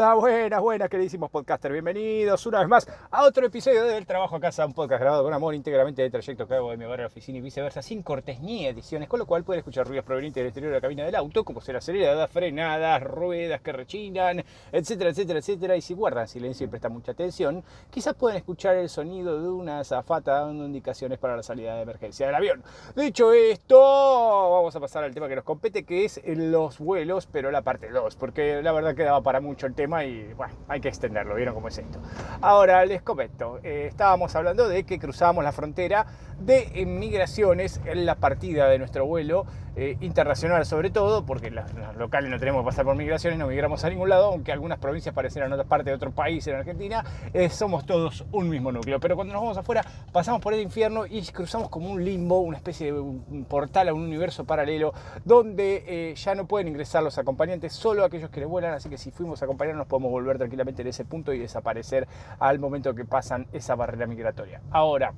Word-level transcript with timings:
Buenas, 0.00 0.62
buenas, 0.62 0.88
queridísimos 0.88 1.30
podcasters. 1.30 1.74
Bienvenidos 1.74 2.46
una 2.46 2.60
vez 2.60 2.68
más 2.68 2.88
a 3.10 3.22
otro 3.22 3.44
episodio 3.44 3.84
del 3.84 4.06
Trabajo 4.06 4.36
a 4.36 4.40
Casa, 4.40 4.64
un 4.64 4.72
podcast 4.72 4.98
grabado 4.98 5.24
con 5.24 5.34
amor 5.34 5.54
íntegramente 5.54 6.00
de 6.00 6.08
trayecto 6.08 6.48
que 6.48 6.54
hago 6.54 6.70
de 6.70 6.78
mi 6.78 6.86
hogar 6.86 7.00
a 7.00 7.02
la 7.02 7.08
oficina 7.08 7.36
y 7.36 7.42
viceversa, 7.42 7.82
sin 7.82 8.02
cortes 8.02 8.40
ni 8.40 8.66
ediciones, 8.66 9.10
con 9.10 9.18
lo 9.18 9.26
cual 9.26 9.44
pueden 9.44 9.58
escuchar 9.58 9.86
ruidos 9.86 10.06
provenientes 10.06 10.40
del 10.40 10.46
exterior 10.46 10.72
de 10.72 10.78
la 10.78 10.80
cabina 10.80 11.04
del 11.04 11.14
auto, 11.16 11.44
como 11.44 11.60
ser 11.60 11.76
aceleradas, 11.76 12.30
frenadas, 12.30 13.02
ruedas 13.02 13.60
que 13.60 13.72
rechinan, 13.72 14.42
etcétera, 14.72 15.10
etcétera, 15.10 15.40
etcétera. 15.40 15.76
Y 15.76 15.82
si 15.82 15.92
guardan 15.92 16.26
silencio 16.26 16.64
y 16.64 16.70
prestan 16.70 16.94
mucha 16.94 17.12
atención, 17.12 17.62
quizás 17.90 18.14
pueden 18.14 18.38
escuchar 18.38 18.76
el 18.76 18.88
sonido 18.88 19.38
de 19.42 19.50
una 19.50 19.80
azafata 19.80 20.46
dando 20.46 20.64
indicaciones 20.64 21.18
para 21.18 21.36
la 21.36 21.42
salida 21.42 21.74
de 21.74 21.82
emergencia 21.82 22.24
del 22.24 22.36
avión. 22.36 22.62
Dicho 22.96 23.34
esto, 23.34 23.78
vamos 23.78 24.74
a 24.74 24.80
pasar 24.80 25.04
al 25.04 25.12
tema 25.12 25.28
que 25.28 25.36
nos 25.36 25.44
compete, 25.44 25.84
que 25.84 26.06
es 26.06 26.22
los 26.24 26.78
vuelos, 26.78 27.28
pero 27.30 27.50
la 27.50 27.60
parte 27.60 27.90
2, 27.90 28.16
porque 28.16 28.62
la 28.62 28.72
verdad 28.72 28.94
quedaba 28.94 29.20
para 29.20 29.42
mucho 29.42 29.66
el 29.66 29.74
tema 29.74 29.89
y 30.04 30.32
bueno, 30.34 30.54
hay 30.68 30.80
que 30.80 30.88
extenderlo, 30.88 31.34
¿vieron 31.34 31.54
cómo 31.54 31.68
es 31.68 31.78
esto? 31.78 31.98
Ahora 32.40 32.84
les 32.84 33.02
comento, 33.02 33.58
eh, 33.62 33.86
estábamos 33.88 34.34
hablando 34.36 34.68
de 34.68 34.84
que 34.84 34.98
cruzamos 34.98 35.42
la 35.42 35.52
frontera 35.52 36.06
de 36.38 36.86
migraciones 36.86 37.80
en 37.84 38.06
la 38.06 38.14
partida 38.14 38.68
de 38.68 38.78
nuestro 38.78 39.04
vuelo 39.04 39.46
eh, 39.76 39.96
internacional 40.00 40.64
sobre 40.64 40.90
todo, 40.90 41.24
porque 41.26 41.50
los, 41.50 41.64
locales 41.96 42.30
no 42.30 42.38
tenemos 42.38 42.62
que 42.62 42.66
pasar 42.66 42.84
por 42.84 42.96
migraciones, 42.96 43.38
no 43.38 43.46
migramos 43.46 43.84
a 43.84 43.90
ningún 43.90 44.08
lado, 44.08 44.26
aunque 44.26 44.52
algunas 44.52 44.78
provincias 44.78 45.14
parecieran 45.14 45.52
otra 45.52 45.64
parte 45.64 45.90
de 45.90 45.96
otro 45.96 46.10
país 46.12 46.46
en 46.46 46.56
Argentina, 46.56 47.04
eh, 47.32 47.48
somos 47.50 47.84
todos 47.84 48.24
un 48.32 48.48
mismo 48.48 48.72
núcleo. 48.72 48.98
Pero 49.00 49.16
cuando 49.16 49.34
nos 49.34 49.42
vamos 49.42 49.58
afuera, 49.58 49.84
pasamos 50.12 50.40
por 50.40 50.54
el 50.54 50.60
infierno 50.60 51.06
y 51.06 51.22
cruzamos 51.26 51.68
como 51.68 51.90
un 51.90 52.04
limbo, 52.04 52.40
una 52.40 52.56
especie 52.56 52.92
de 52.92 53.02
portal 53.48 53.88
a 53.88 53.94
un 53.94 54.02
universo 54.02 54.44
paralelo, 54.44 54.92
donde 55.24 56.14
ya 56.16 56.34
no 56.34 56.46
pueden 56.46 56.68
ingresar 56.68 57.02
los 57.02 57.16
acompañantes, 57.18 57.72
solo 57.72 58.04
aquellos 58.04 58.30
que 58.30 58.40
le 58.40 58.46
vuelan, 58.46 58.74
así 58.74 58.88
que 58.88 58.98
si 58.98 59.10
fuimos 59.10 59.40
a 59.42 59.44
acompañar 59.44 59.76
nos 59.80 59.88
podemos 59.88 60.10
volver 60.10 60.38
tranquilamente 60.38 60.82
en 60.82 60.88
ese 60.88 61.04
punto 61.04 61.32
y 61.32 61.38
desaparecer 61.38 62.06
al 62.38 62.58
momento 62.58 62.94
que 62.94 63.04
pasan 63.04 63.46
esa 63.52 63.74
barrera 63.74 64.06
migratoria. 64.06 64.60
Ahora, 64.70 65.12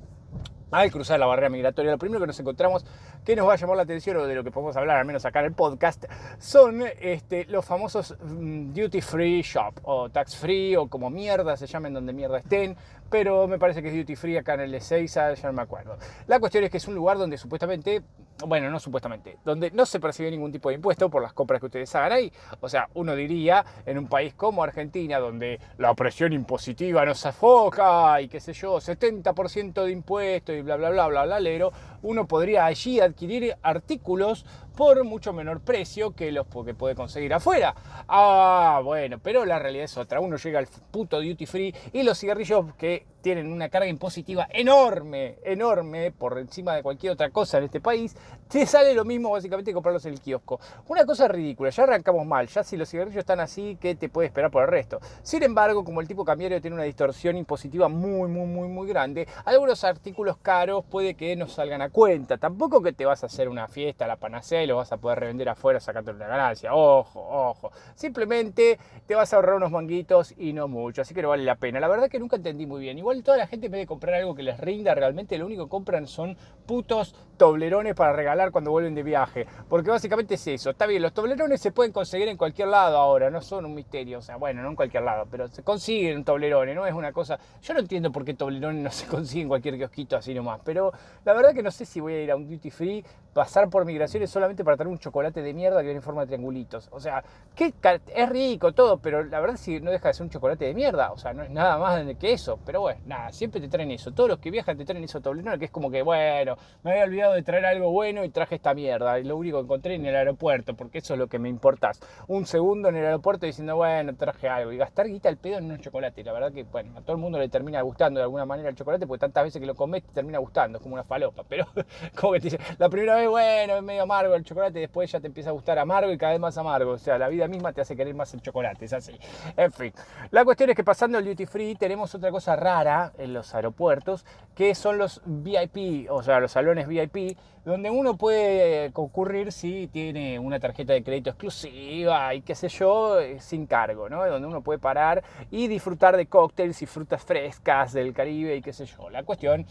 al 0.72 0.90
cruzar 0.90 1.20
la 1.20 1.26
barrera 1.26 1.50
migratoria, 1.50 1.90
lo 1.90 1.98
primero 1.98 2.20
que 2.20 2.28
nos 2.28 2.40
encontramos 2.40 2.84
que 3.24 3.36
nos 3.36 3.46
va 3.46 3.52
a 3.52 3.56
llamar 3.56 3.76
la 3.76 3.82
atención 3.82 4.16
o 4.16 4.26
de 4.26 4.34
lo 4.34 4.42
que 4.42 4.50
podemos 4.50 4.76
hablar, 4.76 4.96
al 4.96 5.04
menos 5.04 5.24
acá 5.24 5.40
en 5.40 5.46
el 5.46 5.52
podcast, 5.52 6.04
son 6.38 6.82
este, 7.00 7.44
los 7.44 7.64
famosos 7.64 8.16
mm, 8.20 8.72
duty 8.72 9.00
free 9.00 9.42
shop 9.42 9.74
o 9.82 10.08
tax 10.08 10.36
free 10.36 10.74
o 10.76 10.88
como 10.88 11.10
mierda 11.10 11.56
se 11.56 11.66
llamen 11.66 11.92
donde 11.92 12.12
mierda 12.12 12.38
estén, 12.38 12.76
pero 13.12 13.46
me 13.46 13.58
parece 13.58 13.82
que 13.82 13.88
es 13.88 13.94
duty 13.94 14.16
free 14.16 14.38
acá 14.38 14.54
en 14.54 14.60
el 14.60 14.72
de 14.72 14.80
Seiza, 14.80 15.34
ya 15.34 15.48
no 15.48 15.52
me 15.52 15.60
acuerdo. 15.60 15.98
La 16.26 16.40
cuestión 16.40 16.64
es 16.64 16.70
que 16.70 16.78
es 16.78 16.88
un 16.88 16.94
lugar 16.94 17.18
donde 17.18 17.36
supuestamente, 17.36 18.00
bueno, 18.46 18.70
no 18.70 18.80
supuestamente, 18.80 19.36
donde 19.44 19.70
no 19.70 19.84
se 19.84 20.00
percibe 20.00 20.30
ningún 20.30 20.50
tipo 20.50 20.70
de 20.70 20.76
impuesto 20.76 21.10
por 21.10 21.20
las 21.20 21.34
compras 21.34 21.60
que 21.60 21.66
ustedes 21.66 21.94
hagan 21.94 22.12
ahí. 22.12 22.32
O 22.60 22.70
sea, 22.70 22.88
uno 22.94 23.14
diría, 23.14 23.66
en 23.84 23.98
un 23.98 24.06
país 24.06 24.32
como 24.32 24.62
Argentina, 24.64 25.18
donde 25.18 25.60
la 25.76 25.92
presión 25.92 26.32
impositiva 26.32 27.04
nos 27.04 27.26
afoca 27.26 28.18
y 28.22 28.28
qué 28.28 28.40
sé 28.40 28.54
yo, 28.54 28.78
70% 28.78 29.84
de 29.84 29.90
impuestos 29.92 30.54
y 30.54 30.62
bla, 30.62 30.76
bla, 30.76 30.88
bla, 30.88 31.08
bla, 31.08 31.24
bla, 31.26 31.38
lero, 31.38 31.70
uno 32.00 32.26
podría 32.26 32.64
allí 32.64 32.98
adquirir 32.98 33.56
artículos 33.62 34.46
por 34.76 35.04
mucho 35.04 35.32
menor 35.32 35.60
precio 35.60 36.12
que 36.12 36.32
los 36.32 36.46
que 36.46 36.74
puede 36.74 36.94
conseguir 36.94 37.34
afuera. 37.34 37.74
Ah, 38.08 38.80
bueno, 38.82 39.18
pero 39.22 39.44
la 39.44 39.58
realidad 39.58 39.84
es 39.84 39.96
otra. 39.96 40.20
Uno 40.20 40.36
llega 40.36 40.58
al 40.58 40.66
puto 40.90 41.20
duty 41.20 41.46
free 41.46 41.74
y 41.92 42.02
los 42.02 42.18
cigarrillos 42.18 42.74
que 42.76 43.01
like 43.02 43.11
tienen 43.22 43.50
una 43.50 43.68
carga 43.68 43.88
impositiva 43.88 44.46
enorme, 44.50 45.36
enorme, 45.44 46.10
por 46.10 46.38
encima 46.38 46.74
de 46.74 46.82
cualquier 46.82 47.12
otra 47.12 47.30
cosa 47.30 47.58
en 47.58 47.64
este 47.64 47.80
país, 47.80 48.14
te 48.48 48.66
sale 48.66 48.92
lo 48.92 49.04
mismo 49.04 49.30
básicamente 49.30 49.70
que 49.70 49.74
comprarlos 49.74 50.04
en 50.06 50.14
el 50.14 50.20
kiosco. 50.20 50.60
Una 50.88 51.06
cosa 51.06 51.28
ridícula, 51.28 51.70
ya 51.70 51.84
arrancamos 51.84 52.26
mal, 52.26 52.48
ya 52.48 52.62
si 52.62 52.76
los 52.76 52.90
cigarrillos 52.90 53.20
están 53.20 53.40
así, 53.40 53.78
¿qué 53.80 53.94
te 53.94 54.08
puede 54.08 54.26
esperar 54.26 54.50
por 54.50 54.62
el 54.62 54.68
resto? 54.68 55.00
Sin 55.22 55.42
embargo, 55.42 55.84
como 55.84 56.00
el 56.00 56.08
tipo 56.08 56.24
cambiario 56.24 56.60
tiene 56.60 56.74
una 56.74 56.84
distorsión 56.84 57.36
impositiva 57.36 57.88
muy, 57.88 58.28
muy, 58.28 58.46
muy, 58.46 58.68
muy 58.68 58.88
grande, 58.88 59.26
algunos 59.44 59.84
artículos 59.84 60.36
caros 60.38 60.84
puede 60.84 61.14
que 61.14 61.36
no 61.36 61.48
salgan 61.48 61.82
a 61.82 61.90
cuenta. 61.90 62.38
Tampoco 62.38 62.82
que 62.82 62.92
te 62.92 63.04
vas 63.04 63.22
a 63.22 63.26
hacer 63.26 63.48
una 63.48 63.68
fiesta, 63.68 64.06
la 64.06 64.16
panacea 64.16 64.62
y 64.62 64.66
lo 64.66 64.76
vas 64.76 64.92
a 64.92 64.96
poder 64.96 65.20
revender 65.20 65.48
afuera 65.48 65.80
sacando 65.80 66.10
una 66.12 66.26
ganancia. 66.26 66.74
Ojo, 66.74 67.20
ojo. 67.20 67.70
Simplemente 67.94 68.78
te 69.06 69.14
vas 69.14 69.32
a 69.32 69.36
ahorrar 69.36 69.54
unos 69.56 69.70
manguitos 69.70 70.34
y 70.36 70.52
no 70.52 70.68
mucho, 70.68 71.02
así 71.02 71.14
que 71.14 71.22
no 71.22 71.28
vale 71.28 71.44
la 71.44 71.56
pena. 71.56 71.80
La 71.80 71.88
verdad 71.88 72.08
que 72.08 72.18
nunca 72.18 72.36
entendí 72.36 72.66
muy 72.66 72.80
bien. 72.80 72.98
Igual 72.98 73.11
toda 73.20 73.36
la 73.36 73.46
gente 73.46 73.66
en 73.66 73.72
vez 73.72 73.82
de 73.82 73.86
comprar 73.86 74.14
algo 74.14 74.34
que 74.34 74.42
les 74.42 74.58
rinda 74.58 74.94
realmente, 74.94 75.36
lo 75.36 75.46
único 75.46 75.64
que 75.64 75.70
compran 75.70 76.06
son 76.06 76.36
putos 76.66 77.14
toblerones 77.36 77.94
para 77.94 78.12
regalar 78.12 78.50
cuando 78.52 78.70
vuelven 78.70 78.94
de 78.94 79.02
viaje. 79.02 79.46
Porque 79.68 79.90
básicamente 79.90 80.34
es 80.34 80.46
eso. 80.46 80.70
Está 80.70 80.86
bien, 80.86 81.02
los 81.02 81.12
toblerones 81.12 81.60
se 81.60 81.72
pueden 81.72 81.92
conseguir 81.92 82.28
en 82.28 82.36
cualquier 82.36 82.68
lado 82.68 82.96
ahora, 82.96 83.30
no 83.30 83.42
son 83.42 83.66
un 83.66 83.74
misterio. 83.74 84.18
O 84.18 84.22
sea, 84.22 84.36
bueno, 84.36 84.62
no 84.62 84.70
en 84.70 84.76
cualquier 84.76 85.02
lado, 85.02 85.26
pero 85.30 85.48
se 85.48 85.62
consiguen 85.62 86.24
toblerones, 86.24 86.74
no 86.74 86.86
es 86.86 86.94
una 86.94 87.12
cosa... 87.12 87.38
Yo 87.62 87.74
no 87.74 87.80
entiendo 87.80 88.10
por 88.12 88.24
qué 88.24 88.34
toblerones 88.34 88.82
no 88.82 88.90
se 88.90 89.06
consiguen 89.06 89.42
en 89.42 89.48
cualquier 89.48 89.76
kiosquito 89.76 90.16
así 90.16 90.32
nomás. 90.32 90.60
Pero 90.64 90.92
la 91.24 91.32
verdad 91.32 91.52
que 91.52 91.62
no 91.62 91.70
sé 91.70 91.84
si 91.84 92.00
voy 92.00 92.14
a 92.14 92.22
ir 92.22 92.30
a 92.30 92.36
un 92.36 92.48
duty 92.48 92.70
free, 92.70 93.04
pasar 93.32 93.68
por 93.70 93.84
migraciones 93.84 94.30
solamente 94.30 94.64
para 94.64 94.76
traer 94.76 94.88
un 94.88 94.98
chocolate 94.98 95.42
de 95.42 95.54
mierda 95.54 95.78
que 95.78 95.84
viene 95.84 95.98
en 95.98 96.02
forma 96.02 96.22
de 96.22 96.28
triangulitos. 96.28 96.88
O 96.92 97.00
sea, 97.00 97.24
que 97.54 97.72
es 98.14 98.28
rico 98.28 98.72
todo, 98.72 98.98
pero 98.98 99.24
la 99.24 99.40
verdad 99.40 99.56
si 99.56 99.80
no 99.80 99.90
deja 99.90 100.08
de 100.08 100.14
ser 100.14 100.24
un 100.24 100.30
chocolate 100.30 100.64
de 100.64 100.74
mierda. 100.74 101.12
O 101.12 101.18
sea, 101.18 101.32
no 101.32 101.42
es 101.42 101.50
nada 101.50 101.78
más 101.78 102.02
que 102.16 102.32
eso. 102.32 102.58
Pero 102.64 102.80
bueno, 102.82 103.00
nada, 103.06 103.32
siempre 103.32 103.60
te 103.60 103.68
traen 103.68 103.90
eso. 103.90 104.12
Todos 104.12 104.30
los 104.30 104.38
que 104.38 104.50
viajan 104.50 104.76
te 104.76 104.84
traen 104.84 105.02
eso 105.04 105.20
toblerone, 105.20 105.58
que 105.58 105.66
es 105.66 105.70
como 105.70 105.90
que, 105.90 106.02
bueno, 106.02 106.56
me 106.82 106.92
había 106.92 107.04
olvidado 107.04 107.34
de 107.34 107.42
traer 107.42 107.66
algo 107.66 107.90
bueno 107.90 108.24
y 108.24 108.28
traje 108.30 108.56
esta 108.56 108.74
mierda. 108.74 109.18
Y 109.18 109.24
lo 109.24 109.36
único 109.36 109.58
que 109.58 109.64
encontré 109.64 109.94
en 109.94 110.06
el 110.06 110.16
aeropuerto, 110.16 110.74
porque 110.74 110.98
eso 110.98 111.14
es 111.14 111.18
lo 111.18 111.28
que 111.28 111.38
me 111.38 111.48
importas. 111.48 112.00
Un 112.28 112.46
segundo 112.46 112.88
en 112.88 112.96
el 112.96 113.04
aeropuerto 113.04 113.46
diciendo, 113.46 113.76
bueno, 113.76 114.14
traje 114.16 114.48
algo. 114.48 114.72
Y 114.72 114.76
gastar 114.76 115.06
guita 115.06 115.28
el 115.28 115.36
pedo 115.36 115.58
en 115.58 115.70
un 115.70 115.78
chocolate. 115.78 116.24
La 116.24 116.32
verdad 116.32 116.52
que, 116.52 116.64
bueno, 116.64 116.98
a 116.98 117.02
todo 117.02 117.12
el 117.12 117.22
mundo 117.22 117.38
le 117.38 117.48
termina 117.48 117.80
gustando 117.82 118.18
de 118.18 118.24
alguna 118.24 118.44
manera 118.44 118.68
el 118.68 118.76
chocolate, 118.76 119.06
porque 119.06 119.20
tantas 119.20 119.44
veces 119.44 119.60
que 119.60 119.66
lo 119.66 119.74
comes 119.74 120.02
te 120.04 120.12
termina 120.12 120.38
gustando, 120.38 120.78
es 120.78 120.82
como 120.82 120.94
una 120.94 121.04
falopa. 121.04 121.44
Pero, 121.48 121.66
como 122.16 122.32
que 122.34 122.40
te 122.40 122.50
dice, 122.50 122.58
la 122.78 122.88
primera 122.88 123.16
vez, 123.16 123.21
bueno, 123.26 123.76
es 123.76 123.82
medio 123.82 124.02
amargo 124.02 124.34
el 124.34 124.44
chocolate, 124.44 124.78
después 124.78 125.10
ya 125.10 125.20
te 125.20 125.26
empieza 125.26 125.50
a 125.50 125.52
gustar 125.52 125.78
amargo 125.78 126.12
y 126.12 126.18
cada 126.18 126.32
vez 126.32 126.40
más 126.40 126.56
amargo. 126.58 126.92
O 126.92 126.98
sea, 126.98 127.18
la 127.18 127.28
vida 127.28 127.48
misma 127.48 127.72
te 127.72 127.80
hace 127.80 127.96
querer 127.96 128.14
más 128.14 128.32
el 128.34 128.42
chocolate, 128.42 128.84
es 128.84 128.92
así. 128.92 129.18
En 129.56 129.72
fin, 129.72 129.92
la 130.30 130.44
cuestión 130.44 130.70
es 130.70 130.76
que 130.76 130.84
pasando 130.84 131.18
el 131.18 131.24
duty 131.24 131.46
free 131.46 131.74
tenemos 131.74 132.14
otra 132.14 132.30
cosa 132.30 132.56
rara 132.56 133.12
en 133.18 133.32
los 133.32 133.54
aeropuertos, 133.54 134.24
que 134.54 134.74
son 134.74 134.98
los 134.98 135.22
VIP, 135.24 136.10
o 136.10 136.22
sea, 136.22 136.40
los 136.40 136.52
salones 136.52 136.86
VIP, 136.86 137.36
donde 137.64 137.90
uno 137.90 138.16
puede 138.16 138.92
concurrir 138.92 139.52
si 139.52 139.86
tiene 139.86 140.38
una 140.38 140.58
tarjeta 140.58 140.92
de 140.92 141.04
crédito 141.04 141.30
exclusiva 141.30 142.34
y 142.34 142.42
qué 142.42 142.54
sé 142.54 142.68
yo, 142.68 143.20
eh, 143.20 143.40
sin 143.40 143.66
cargo, 143.66 144.08
¿no? 144.08 144.26
Donde 144.26 144.48
uno 144.48 144.62
puede 144.62 144.80
parar 144.80 145.22
y 145.50 145.68
disfrutar 145.68 146.16
de 146.16 146.26
cócteles 146.26 146.82
y 146.82 146.86
frutas 146.86 147.22
frescas 147.22 147.92
del 147.92 148.12
Caribe 148.12 148.56
y 148.56 148.62
qué 148.62 148.72
sé 148.72 148.86
yo. 148.86 149.10
La 149.10 149.22
cuestión 149.22 149.66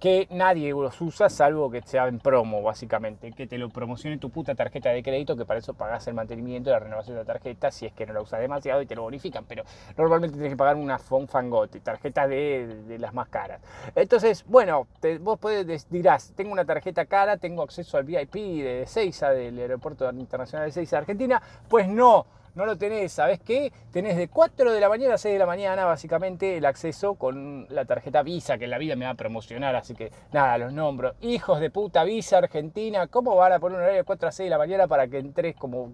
que 0.00 0.28
nadie 0.30 0.70
los 0.70 1.00
usa 1.00 1.28
salvo 1.28 1.70
que 1.70 1.82
sea 1.82 2.08
en 2.08 2.18
promo, 2.18 2.62
básicamente, 2.62 3.32
que 3.32 3.46
te 3.46 3.58
lo 3.58 3.68
promocione 3.70 4.18
tu 4.18 4.30
puta 4.30 4.54
tarjeta 4.54 4.90
de 4.90 5.02
crédito, 5.02 5.36
que 5.36 5.44
para 5.44 5.60
eso 5.60 5.74
pagas 5.74 6.06
el 6.06 6.14
mantenimiento 6.14 6.70
la 6.70 6.78
renovación 6.78 7.16
de 7.16 7.22
la 7.22 7.26
tarjeta, 7.26 7.70
si 7.70 7.86
es 7.86 7.92
que 7.92 8.06
no 8.06 8.12
la 8.12 8.20
usas 8.20 8.40
demasiado 8.40 8.82
y 8.82 8.86
te 8.86 8.94
lo 8.94 9.02
bonifican, 9.02 9.44
pero 9.44 9.64
normalmente 9.96 10.34
tienes 10.34 10.52
que 10.52 10.56
pagar 10.56 10.76
una 10.76 10.98
fangote, 10.98 11.80
tarjeta 11.80 12.26
de, 12.28 12.82
de, 12.86 12.98
las 12.98 13.14
más 13.14 13.28
caras. 13.28 13.60
Entonces, 13.94 14.44
bueno, 14.46 14.86
vos 15.20 15.38
puedes, 15.38 15.88
dirás, 15.90 16.32
tengo 16.34 16.52
una 16.52 16.64
tarjeta 16.64 17.06
cara, 17.06 17.36
tengo 17.36 17.62
acceso 17.62 17.96
al 17.96 18.04
VIP 18.04 18.34
de 18.34 18.84
Seiza, 18.86 19.30
del 19.30 19.58
Aeropuerto 19.58 20.10
Internacional 20.10 20.66
de 20.66 20.72
Seiza, 20.72 20.98
Argentina, 20.98 21.40
pues 21.68 21.88
no 21.88 22.26
no 22.54 22.66
lo 22.66 22.76
tenés, 22.76 23.12
¿sabes 23.12 23.40
qué? 23.40 23.72
Tenés 23.90 24.16
de 24.16 24.28
4 24.28 24.72
de 24.72 24.80
la 24.80 24.88
mañana 24.88 25.14
a 25.14 25.18
6 25.18 25.32
de 25.32 25.38
la 25.38 25.46
mañana, 25.46 25.84
básicamente, 25.84 26.56
el 26.56 26.64
acceso 26.64 27.14
con 27.14 27.66
la 27.68 27.84
tarjeta 27.84 28.22
Visa, 28.22 28.58
que 28.58 28.64
en 28.64 28.70
la 28.70 28.78
vida 28.78 28.94
me 28.94 29.06
va 29.06 29.12
a 29.12 29.14
promocionar, 29.14 29.74
así 29.74 29.94
que 29.94 30.12
nada, 30.32 30.58
los 30.58 30.72
nombro. 30.72 31.14
Hijos 31.20 31.60
de 31.60 31.70
puta, 31.70 32.04
Visa 32.04 32.38
Argentina, 32.38 33.08
¿cómo 33.08 33.34
van 33.34 33.52
a 33.52 33.58
poner 33.58 33.78
un 33.78 33.82
horario 33.82 33.98
de 33.98 34.04
4 34.04 34.28
a 34.28 34.32
6 34.32 34.46
de 34.46 34.50
la 34.50 34.58
mañana 34.58 34.86
para 34.86 35.08
que 35.08 35.18
entres 35.18 35.56
como 35.56 35.92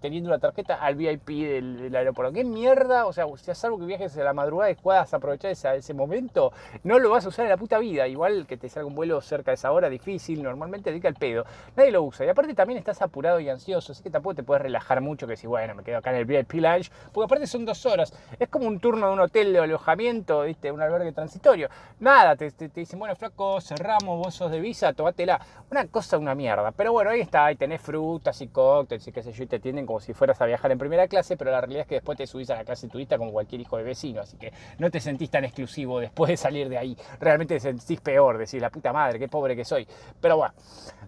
teniendo 0.00 0.30
la 0.30 0.38
tarjeta 0.38 0.74
al 0.74 0.96
VIP 0.96 1.28
del, 1.28 1.96
aeropuerto? 1.96 2.32
¿Qué 2.34 2.44
mierda? 2.44 3.06
O 3.06 3.12
sea, 3.12 3.24
si 3.36 3.50
es 3.50 3.64
algo 3.64 3.78
que 3.78 3.86
viajes 3.86 4.16
a 4.18 4.24
la 4.24 4.34
madrugada 4.34 4.70
y 4.70 4.74
puedas 4.74 5.12
aprovechar 5.14 5.50
ese, 5.50 5.74
ese 5.76 5.94
momento, 5.94 6.52
no 6.84 6.98
lo 6.98 7.10
vas 7.10 7.24
a 7.24 7.28
usar 7.28 7.46
en 7.46 7.50
la 7.50 7.56
puta 7.56 7.78
vida. 7.78 8.06
Igual 8.06 8.46
que 8.46 8.58
te 8.58 8.68
salga 8.68 8.86
un 8.86 8.94
vuelo 8.94 9.20
cerca 9.22 9.50
de 9.50 9.54
esa 9.54 9.72
hora, 9.72 9.88
difícil, 9.88 10.42
normalmente 10.42 10.90
dedica 10.90 11.08
el 11.08 11.14
pedo. 11.14 11.44
Nadie 11.74 11.90
lo 11.90 12.02
usa. 12.02 12.26
Y 12.26 12.28
aparte 12.28 12.52
también 12.54 12.78
estás 12.78 13.00
apurado 13.00 13.40
y 13.40 13.48
ansioso, 13.48 13.92
así 13.92 14.02
que 14.02 14.10
tampoco 14.10 14.34
te 14.34 14.42
puedes 14.42 14.62
relajar 14.62 15.00
mucho 15.00 15.26
que 15.26 15.36
si, 15.36 15.46
bueno, 15.46 15.74
me 15.74 15.82
quedo 15.82 16.01
acá 16.02 16.10
en 16.10 16.16
el 16.16 16.24
VIP 16.24 16.54
Lounge, 16.54 16.90
porque 17.12 17.24
aparte 17.24 17.46
son 17.46 17.64
dos 17.64 17.86
horas. 17.86 18.12
Es 18.38 18.48
como 18.48 18.66
un 18.66 18.80
turno 18.80 19.06
de 19.06 19.12
un 19.12 19.20
hotel 19.20 19.52
de 19.52 19.60
alojamiento, 19.60 20.42
¿viste? 20.42 20.70
un 20.70 20.82
albergue 20.82 21.12
transitorio. 21.12 21.68
Nada, 22.00 22.36
te, 22.36 22.52
dicen, 22.74 22.98
bueno, 22.98 23.14
flaco, 23.16 23.60
cerramos, 23.60 24.18
vos 24.18 24.34
sos 24.34 24.50
de 24.50 24.60
visa, 24.60 24.92
tomátela. 24.92 25.40
Una 25.70 25.86
cosa, 25.86 26.18
una 26.18 26.34
mierda. 26.34 26.72
Pero 26.72 26.92
bueno, 26.92 27.10
ahí 27.10 27.20
está, 27.20 27.46
ahí 27.46 27.56
tenés 27.56 27.80
frutas 27.80 28.40
y 28.40 28.48
cócteles 28.48 29.06
y 29.06 29.12
qué 29.12 29.22
sé 29.22 29.32
yo, 29.32 29.44
y 29.44 29.46
te 29.46 29.56
atienden 29.56 29.86
como 29.86 30.00
si 30.00 30.12
fueras 30.12 30.40
a 30.40 30.46
viajar 30.46 30.70
en 30.72 30.78
primera 30.78 31.08
clase, 31.08 31.36
pero 31.36 31.50
la 31.50 31.60
realidad 31.60 31.82
es 31.82 31.86
que 31.86 31.94
después 31.96 32.18
te 32.18 32.26
subís 32.26 32.50
a 32.50 32.56
la 32.56 32.64
clase 32.64 32.88
turista 32.88 33.16
como 33.16 33.32
cualquier 33.32 33.60
hijo 33.60 33.76
de 33.76 33.84
vecino, 33.84 34.20
así 34.20 34.36
que 34.36 34.52
no 34.78 34.90
te 34.90 35.00
sentís 35.00 35.30
tan 35.30 35.44
exclusivo 35.44 36.00
después 36.00 36.28
de 36.28 36.36
salir 36.36 36.68
de 36.68 36.78
ahí. 36.78 36.96
Realmente 37.20 37.54
te 37.54 37.60
sentís 37.60 38.00
peor, 38.00 38.38
decís, 38.38 38.60
la 38.60 38.70
puta 38.70 38.92
madre, 38.92 39.18
qué 39.18 39.28
pobre 39.28 39.56
que 39.56 39.64
soy. 39.64 39.86
Pero 40.20 40.36
bueno, 40.36 40.54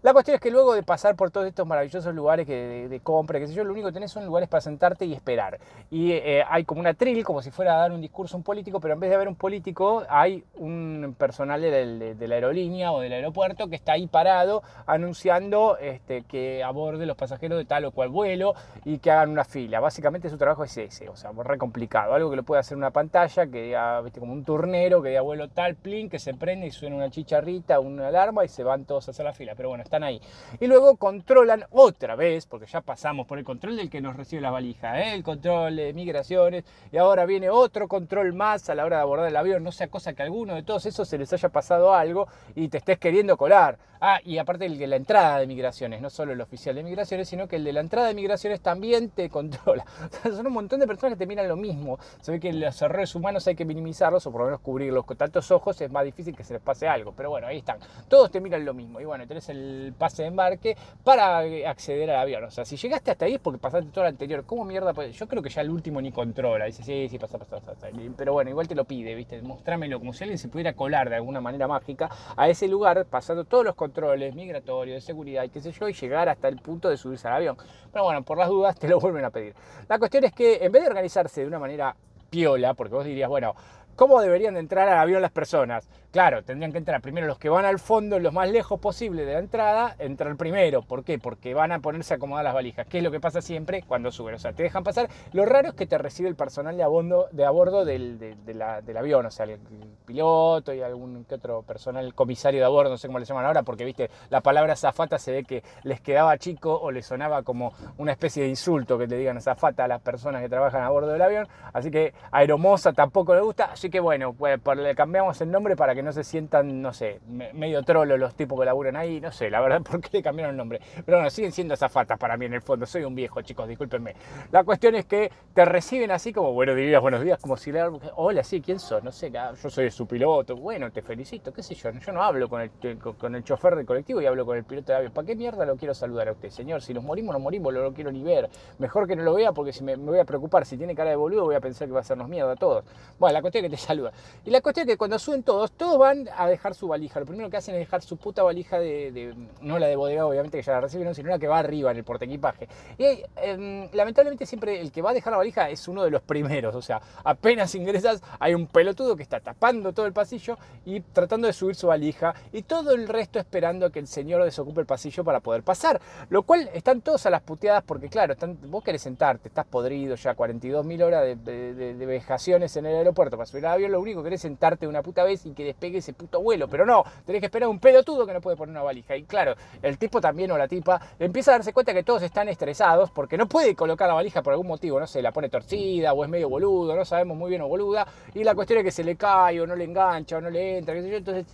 la 0.02 0.12
cuestión 0.12 0.34
es 0.34 0.40
que 0.40 0.50
luego 0.50 0.74
de 0.74 0.82
pasar 0.82 1.16
por 1.16 1.30
todos 1.30 1.46
estos 1.46 1.66
maravillosos 1.66 2.14
lugares 2.14 2.46
que, 2.46 2.88
de, 2.88 3.00
compra, 3.00 3.38
qué 3.38 3.46
sé 3.46 3.54
yo, 3.54 3.64
lo 3.64 3.72
único 3.72 3.88
que 3.88 3.94
tenés 3.94 4.10
son 4.10 4.26
lugares 4.26 4.48
para 4.48 4.60
sentar 4.60 4.83
y 5.00 5.12
esperar. 5.14 5.58
Y 5.90 6.12
eh, 6.12 6.44
hay 6.48 6.64
como 6.64 6.80
una 6.80 6.94
tril, 6.94 7.24
como 7.24 7.40
si 7.40 7.50
fuera 7.50 7.74
a 7.74 7.78
dar 7.78 7.92
un 7.92 8.00
discurso 8.00 8.36
un 8.36 8.42
político, 8.42 8.80
pero 8.80 8.94
en 8.94 9.00
vez 9.00 9.10
de 9.10 9.16
haber 9.16 9.28
un 9.28 9.36
político, 9.36 10.04
hay 10.08 10.44
un 10.56 11.14
personal 11.18 11.60
de, 11.60 12.16
la 12.18 12.34
aerolínea 12.34 12.92
o 12.92 13.00
del 13.00 13.12
aeropuerto 13.12 13.68
que 13.68 13.76
está 13.76 13.92
ahí 13.92 14.06
parado 14.06 14.62
anunciando 14.86 15.78
este, 15.78 16.22
que 16.22 16.62
aborde 16.62 17.06
los 17.06 17.16
pasajeros 17.16 17.58
de 17.58 17.64
tal 17.64 17.84
o 17.84 17.92
cual 17.92 18.08
vuelo 18.08 18.54
y 18.84 18.98
que 18.98 19.10
hagan 19.10 19.30
una 19.30 19.44
fila. 19.44 19.80
Básicamente 19.80 20.28
su 20.28 20.36
trabajo 20.36 20.64
es 20.64 20.76
ese, 20.76 21.08
o 21.08 21.16
sea, 21.16 21.30
re 21.32 21.58
complicado. 21.58 22.14
Algo 22.14 22.30
que 22.30 22.36
lo 22.36 22.42
puede 22.42 22.60
hacer 22.60 22.76
una 22.76 22.90
pantalla, 22.90 23.46
que 23.46 23.62
diga, 23.62 24.00
¿viste? 24.00 24.20
como 24.20 24.32
un 24.32 24.44
turnero, 24.44 25.02
que 25.02 25.10
diga 25.10 25.20
vuelo 25.22 25.48
tal, 25.48 25.76
plin, 25.76 26.10
que 26.10 26.18
se 26.18 26.34
prende 26.34 26.66
y 26.66 26.70
suena 26.70 26.96
una 26.96 27.10
chicharrita, 27.10 27.80
una 27.80 28.08
alarma 28.08 28.44
y 28.44 28.48
se 28.48 28.64
van 28.64 28.84
todos 28.84 29.08
a 29.08 29.12
hacer 29.12 29.24
la 29.24 29.32
fila. 29.32 29.54
Pero 29.56 29.68
bueno, 29.68 29.84
están 29.84 30.02
ahí. 30.02 30.20
Y 30.60 30.66
luego 30.66 30.96
controlan 30.96 31.64
otra 31.70 32.16
vez, 32.16 32.46
porque 32.46 32.66
ya 32.66 32.80
pasamos 32.80 33.26
por 33.26 33.38
el 33.38 33.44
control 33.44 33.76
del 33.76 33.90
que 33.90 34.00
nos 34.00 34.16
recibe 34.16 34.42
la 34.42 34.50
el 34.82 35.22
control 35.22 35.76
de 35.76 35.92
migraciones, 35.92 36.64
y 36.92 36.96
ahora 36.96 37.26
viene 37.26 37.50
otro 37.50 37.88
control 37.88 38.32
más 38.32 38.68
a 38.68 38.74
la 38.74 38.84
hora 38.84 38.96
de 38.96 39.02
abordar 39.02 39.28
el 39.28 39.36
avión, 39.36 39.62
no 39.62 39.72
sea 39.72 39.88
cosa 39.88 40.12
que 40.12 40.22
alguno 40.22 40.54
de 40.54 40.62
todos 40.62 40.86
esos 40.86 41.08
se 41.08 41.18
les 41.18 41.32
haya 41.32 41.48
pasado 41.48 41.94
algo 41.94 42.28
y 42.54 42.68
te 42.68 42.78
estés 42.78 42.98
queriendo 42.98 43.36
colar. 43.36 43.78
Ah, 44.06 44.20
y 44.22 44.36
aparte 44.36 44.66
el 44.66 44.76
de 44.76 44.86
la 44.86 44.96
entrada 44.96 45.38
de 45.38 45.46
migraciones, 45.46 46.02
no 46.02 46.10
solo 46.10 46.34
el 46.34 46.40
oficial 46.42 46.74
de 46.74 46.82
migraciones, 46.82 47.26
sino 47.26 47.48
que 47.48 47.56
el 47.56 47.64
de 47.64 47.72
la 47.72 47.80
entrada 47.80 48.08
de 48.08 48.12
migraciones 48.12 48.60
también 48.60 49.08
te 49.08 49.30
controla. 49.30 49.86
son 50.22 50.46
un 50.46 50.52
montón 50.52 50.80
de 50.80 50.86
personas 50.86 51.14
que 51.14 51.20
te 51.20 51.26
miran 51.26 51.48
lo 51.48 51.56
mismo. 51.56 51.98
Se 52.20 52.30
ve 52.30 52.38
que 52.38 52.52
los 52.52 52.82
errores 52.82 53.14
humanos 53.14 53.46
hay 53.46 53.54
que 53.54 53.64
minimizarlos 53.64 54.26
o 54.26 54.30
por 54.30 54.42
lo 54.42 54.44
menos 54.46 54.60
cubrirlos 54.60 55.06
con 55.06 55.16
tantos 55.16 55.50
ojos, 55.50 55.80
es 55.80 55.90
más 55.90 56.04
difícil 56.04 56.36
que 56.36 56.44
se 56.44 56.52
les 56.52 56.60
pase 56.60 56.86
algo. 56.86 57.14
Pero 57.16 57.30
bueno, 57.30 57.46
ahí 57.46 57.58
están. 57.58 57.78
Todos 58.06 58.30
te 58.30 58.42
miran 58.42 58.64
lo 58.66 58.74
mismo. 58.74 59.00
Y 59.00 59.06
bueno, 59.06 59.26
tenés 59.26 59.48
el 59.48 59.94
pase 59.96 60.22
de 60.22 60.28
embarque 60.28 60.76
para 61.02 61.38
acceder 61.38 62.10
al 62.10 62.20
avión. 62.20 62.44
O 62.44 62.50
sea, 62.50 62.66
si 62.66 62.76
llegaste 62.76 63.10
hasta 63.10 63.24
ahí 63.24 63.36
es 63.36 63.40
porque 63.40 63.58
pasaste 63.58 63.90
todo 63.90 64.04
lo 64.04 64.10
anterior. 64.10 64.44
¿Cómo 64.44 64.63
mierda? 64.64 64.92
Yo 65.10 65.28
creo 65.28 65.42
que 65.42 65.50
ya 65.50 65.60
el 65.60 65.70
último 65.70 66.00
ni 66.00 66.12
controla. 66.12 66.64
Dice, 66.64 66.82
sí, 66.82 67.08
sí, 67.08 67.18
pasa, 67.18 67.38
pasa, 67.38 67.60
pasa. 67.60 67.88
Pero 68.16 68.32
bueno, 68.32 68.50
igual 68.50 68.68
te 68.68 68.74
lo 68.74 68.84
pide, 68.84 69.14
¿viste? 69.14 69.40
Mostrámelo 69.42 69.98
como 69.98 70.12
si 70.12 70.24
alguien 70.24 70.38
se 70.38 70.48
pudiera 70.48 70.74
colar 70.74 71.08
de 71.10 71.16
alguna 71.16 71.40
manera 71.40 71.68
mágica 71.68 72.10
a 72.36 72.48
ese 72.48 72.68
lugar, 72.68 73.06
pasando 73.06 73.44
todos 73.44 73.64
los 73.64 73.74
controles 73.74 74.34
migratorios, 74.34 74.96
de 74.96 75.00
seguridad 75.00 75.44
y 75.44 75.48
qué 75.48 75.60
sé 75.60 75.72
yo, 75.72 75.88
y 75.88 75.92
llegar 75.92 76.28
hasta 76.28 76.48
el 76.48 76.56
punto 76.56 76.88
de 76.88 76.96
subirse 76.96 77.28
al 77.28 77.34
avión. 77.34 77.56
Pero 77.92 78.04
bueno, 78.04 78.22
por 78.22 78.38
las 78.38 78.48
dudas 78.48 78.78
te 78.78 78.88
lo 78.88 78.98
vuelven 79.00 79.24
a 79.24 79.30
pedir. 79.30 79.54
La 79.88 79.98
cuestión 79.98 80.24
es 80.24 80.32
que 80.32 80.64
en 80.64 80.72
vez 80.72 80.82
de 80.82 80.88
organizarse 80.88 81.42
de 81.42 81.46
una 81.46 81.58
manera 81.58 81.94
piola, 82.30 82.74
porque 82.74 82.94
vos 82.94 83.04
dirías, 83.04 83.28
bueno, 83.28 83.54
¿cómo 83.96 84.20
deberían 84.20 84.54
de 84.54 84.60
entrar 84.60 84.88
al 84.88 84.98
avión 84.98 85.22
las 85.22 85.32
personas? 85.32 85.88
Claro, 86.14 86.44
tendrían 86.44 86.70
que 86.70 86.78
entrar 86.78 87.00
primero 87.00 87.26
los 87.26 87.38
que 87.38 87.48
van 87.48 87.64
al 87.64 87.80
fondo, 87.80 88.20
los 88.20 88.32
más 88.32 88.48
lejos 88.48 88.78
posible 88.78 89.24
de 89.24 89.32
la 89.32 89.40
entrada, 89.40 89.96
entrar 89.98 90.36
primero. 90.36 90.82
¿Por 90.82 91.02
qué? 91.02 91.18
Porque 91.18 91.54
van 91.54 91.72
a 91.72 91.80
ponerse 91.80 92.14
a 92.14 92.16
acomodar 92.18 92.44
las 92.44 92.54
valijas, 92.54 92.86
¿Qué 92.86 92.98
es 92.98 93.04
lo 93.04 93.10
que 93.10 93.18
pasa 93.18 93.42
siempre 93.42 93.82
cuando 93.82 94.12
suben. 94.12 94.36
O 94.36 94.38
sea, 94.38 94.52
te 94.52 94.62
dejan 94.62 94.84
pasar. 94.84 95.08
Lo 95.32 95.44
raro 95.44 95.70
es 95.70 95.74
que 95.74 95.86
te 95.86 95.98
recibe 95.98 96.28
el 96.28 96.36
personal 96.36 96.76
de 96.76 96.84
a 96.84 96.86
bordo, 96.86 97.28
de 97.32 97.44
a 97.44 97.50
bordo 97.50 97.84
del, 97.84 98.18
del 98.18 98.96
avión, 98.96 99.26
o 99.26 99.30
sea, 99.30 99.46
el, 99.46 99.58
piloto 100.04 100.72
y 100.74 100.82
algún 100.82 101.24
que 101.24 101.36
otro 101.36 101.62
personal, 101.62 102.14
comisario 102.14 102.60
de 102.60 102.66
a 102.66 102.68
bordo, 102.68 102.90
no 102.90 102.98
sé 102.98 103.08
cómo 103.08 103.18
le 103.18 103.24
llaman 103.24 103.46
ahora, 103.46 103.62
porque 103.62 103.84
viste, 103.84 104.10
la 104.30 104.40
palabra 104.40 104.76
zafata 104.76 105.18
se 105.18 105.32
ve 105.32 105.44
que 105.44 105.62
les 105.82 106.00
quedaba 106.00 106.36
chico 106.38 106.78
o 106.78 106.90
les 106.90 107.06
sonaba 107.06 107.42
como 107.42 107.72
una 107.96 108.12
especie 108.12 108.42
de 108.42 108.50
insulto 108.50 108.98
que 108.98 109.08
te 109.08 109.16
digan 109.16 109.40
zafata 109.40 109.84
a 109.84 109.88
las 109.88 110.00
personas 110.00 110.42
que 110.42 110.48
trabajan 110.48 110.82
a 110.82 110.90
bordo 110.90 111.08
del 111.08 111.22
avión. 111.22 111.48
Así 111.72 111.90
que 111.90 112.14
aeromosa 112.30 112.92
tampoco 112.92 113.34
le 113.34 113.40
gusta. 113.40 113.74
Así 113.84 113.90
que 113.90 114.00
bueno, 114.00 114.32
pues, 114.32 114.58
le 114.78 114.94
cambiamos 114.94 115.38
el 115.42 115.50
nombre 115.50 115.76
para 115.76 115.94
que 115.94 116.02
no 116.02 116.10
se 116.10 116.24
sientan, 116.24 116.80
no 116.80 116.94
sé, 116.94 117.20
medio 117.28 117.82
trolo 117.82 118.16
los 118.16 118.34
tipos 118.34 118.58
que 118.58 118.64
laburan 118.64 118.96
ahí, 118.96 119.20
no 119.20 119.30
sé, 119.30 119.50
la 119.50 119.60
verdad, 119.60 119.82
¿por 119.90 120.00
qué 120.00 120.08
le 120.10 120.22
cambiaron 120.22 120.52
el 120.52 120.56
nombre? 120.56 120.80
Pero 121.04 121.18
bueno, 121.18 121.28
siguen 121.28 121.52
siendo 121.52 121.74
azafatas 121.74 122.18
para 122.18 122.38
mí 122.38 122.46
en 122.46 122.54
el 122.54 122.62
fondo, 122.62 122.86
soy 122.86 123.04
un 123.04 123.14
viejo, 123.14 123.42
chicos, 123.42 123.68
discúlpenme. 123.68 124.14
La 124.52 124.64
cuestión 124.64 124.94
es 124.94 125.04
que 125.04 125.30
te 125.52 125.66
reciben 125.66 126.12
así 126.12 126.32
como, 126.32 126.54
bueno, 126.54 126.74
dirías 126.74 127.02
buenos 127.02 127.22
días, 127.22 127.38
como 127.38 127.58
si 127.58 127.72
le 127.72 127.82
hola, 128.16 128.42
sí, 128.42 128.62
¿quién 128.62 128.78
sos? 128.78 129.04
No 129.04 129.12
sé, 129.12 129.30
ah, 129.36 129.52
yo 129.62 129.68
soy 129.68 129.90
su 129.90 130.06
piloto, 130.06 130.56
bueno, 130.56 130.90
te 130.90 131.02
felicito, 131.02 131.52
qué 131.52 131.62
sé 131.62 131.74
yo, 131.74 131.90
yo 131.90 132.12
no 132.14 132.22
hablo 132.22 132.48
con 132.48 132.62
el, 132.62 132.70
con 132.98 133.34
el 133.34 133.44
chofer 133.44 133.76
del 133.76 133.84
colectivo 133.84 134.22
y 134.22 134.24
hablo 134.24 134.46
con 134.46 134.56
el 134.56 134.64
piloto 134.64 134.92
de 134.92 134.96
avión, 134.96 135.12
¿para 135.12 135.26
qué 135.26 135.36
mierda 135.36 135.66
lo 135.66 135.76
quiero 135.76 135.92
saludar 135.92 136.28
a 136.28 136.32
usted, 136.32 136.48
señor? 136.48 136.80
Si 136.80 136.94
nos 136.94 137.04
morimos, 137.04 137.34
nos 137.34 137.42
morimos, 137.42 137.74
no 137.74 137.82
lo 137.82 137.92
quiero 137.92 138.10
ni 138.10 138.22
ver, 138.22 138.48
mejor 138.78 139.06
que 139.06 139.14
no 139.14 139.24
lo 139.24 139.34
vea 139.34 139.52
porque 139.52 139.74
si 139.74 139.84
me, 139.84 139.94
voy 139.96 140.20
a 140.20 140.24
preocupar, 140.24 140.64
si 140.64 140.78
tiene 140.78 140.94
cara 140.94 141.10
de 141.10 141.16
boludo 141.16 141.44
voy 141.44 141.54
a 141.54 141.60
pensar 141.60 141.86
que 141.86 141.92
va 141.92 141.98
a 141.98 142.00
hacernos 142.00 142.30
miedo 142.30 142.48
a 142.48 142.56
todos. 142.56 142.82
Bueno, 143.18 143.34
la 143.34 143.42
cuestión 143.42 143.66
es 143.66 143.70
que 143.70 143.73
saluda. 143.76 144.12
Y 144.44 144.50
la 144.50 144.60
cuestión 144.60 144.88
es 144.88 144.94
que 144.94 144.98
cuando 144.98 145.18
suben 145.18 145.42
todos, 145.42 145.72
todos 145.72 145.98
van 145.98 146.28
a 146.36 146.46
dejar 146.46 146.74
su 146.74 146.88
valija. 146.88 147.20
Lo 147.20 147.26
primero 147.26 147.50
que 147.50 147.56
hacen 147.56 147.74
es 147.74 147.80
dejar 147.80 148.02
su 148.02 148.16
puta 148.16 148.42
valija 148.42 148.78
de, 148.78 149.34
no 149.60 149.78
la 149.78 149.86
de 149.86 149.96
bodega, 149.96 150.26
obviamente, 150.26 150.58
que 150.58 150.62
ya 150.62 150.72
la 150.72 150.80
reciben, 150.80 151.14
sino 151.14 151.28
la 151.30 151.38
que 151.38 151.48
va 151.48 151.58
arriba 151.58 151.90
en 151.90 151.96
el 151.96 152.04
portequipaje. 152.04 152.68
Y 152.98 153.22
em, 153.36 153.88
lamentablemente 153.92 154.46
siempre 154.46 154.80
el 154.80 154.92
que 154.92 155.02
va 155.02 155.10
a 155.10 155.14
dejar 155.14 155.32
la 155.32 155.38
valija 155.38 155.70
es 155.70 155.86
uno 155.88 156.02
de 156.04 156.10
los 156.10 156.22
primeros. 156.22 156.74
O 156.74 156.82
sea, 156.82 157.00
apenas 157.24 157.74
ingresas, 157.74 158.22
hay 158.38 158.54
un 158.54 158.66
pelotudo 158.66 159.16
que 159.16 159.22
está 159.22 159.40
tapando 159.40 159.92
todo 159.92 160.06
el 160.06 160.12
pasillo 160.12 160.58
y 160.84 161.00
tratando 161.00 161.46
de 161.46 161.52
subir 161.52 161.74
su 161.74 161.88
valija. 161.88 162.34
Y 162.52 162.62
todo 162.62 162.92
el 162.92 163.08
resto 163.08 163.38
esperando 163.38 163.86
a 163.86 163.90
que 163.90 163.98
el 163.98 164.06
señor 164.06 164.44
desocupe 164.44 164.80
el 164.80 164.86
pasillo 164.86 165.24
para 165.24 165.40
poder 165.40 165.62
pasar. 165.62 166.00
Lo 166.30 166.42
cual 166.42 166.70
están 166.74 167.00
todos 167.00 167.26
a 167.26 167.30
las 167.30 167.42
puteadas 167.42 167.82
porque, 167.84 168.08
claro, 168.08 168.34
vos 168.66 168.82
querés 168.82 169.02
sentarte, 169.02 169.48
estás 169.48 169.66
podrido 169.66 170.14
ya 170.16 170.36
42.000 170.36 171.02
horas 171.02 171.44
de, 171.44 172.06
vejaciones 172.06 172.76
en 172.76 172.86
el 172.86 172.96
aeropuerto 172.96 173.36
para 173.36 173.46
subir 173.46 173.63
al 173.66 173.74
avión. 173.74 173.92
Lo 173.92 174.00
único 174.00 174.20
que 174.20 174.24
querés 174.24 174.40
sentarte 174.40 174.86
una 174.86 175.02
puta 175.02 175.24
vez 175.24 175.46
y 175.46 175.52
que 175.52 175.64
despegue 175.64 175.98
ese 175.98 176.12
puto 176.12 176.40
vuelo, 176.40 176.68
pero 176.68 176.86
no, 176.86 177.04
tenés 177.24 177.40
que 177.40 177.46
esperar 177.46 177.68
un 177.68 177.78
pelotudo 177.78 178.26
que 178.26 178.32
no 178.32 178.40
puede 178.40 178.56
poner 178.56 178.70
una 178.70 178.82
valija. 178.82 179.16
Y 179.16 179.24
claro, 179.24 179.54
el 179.82 179.98
tipo 179.98 180.20
también 180.20 180.50
o 180.50 180.58
la 180.58 180.68
tipa 180.68 181.00
empieza 181.18 181.52
a 181.52 181.54
darse 181.54 181.72
cuenta 181.72 181.92
que 181.92 182.02
todos 182.02 182.22
están 182.22 182.48
estresados 182.48 183.10
porque 183.10 183.36
no 183.36 183.46
puede 183.46 183.74
colocar 183.74 184.08
la 184.08 184.14
valija 184.14 184.42
por 184.42 184.52
algún 184.52 184.66
motivo, 184.66 184.98
no 185.00 185.06
sé, 185.06 185.22
la 185.22 185.32
pone 185.32 185.48
torcida 185.48 186.12
o 186.12 186.24
es 186.24 186.30
medio 186.30 186.48
boludo, 186.48 186.94
no 186.94 187.04
sabemos 187.04 187.36
muy 187.36 187.50
bien 187.50 187.62
o 187.62 187.68
boluda, 187.68 188.06
y 188.34 188.44
la 188.44 188.54
cuestión 188.54 188.78
es 188.80 188.84
que 188.84 188.90
se 188.90 189.04
le 189.04 189.16
cae 189.16 189.60
o 189.60 189.66
no 189.66 189.76
le 189.76 189.84
engancha 189.84 190.36
o 190.36 190.40
no 190.40 190.50
le 190.50 190.78
entra, 190.78 190.94
qué 190.94 191.02
sé 191.02 191.10
yo, 191.10 191.16
entonces 191.16 191.46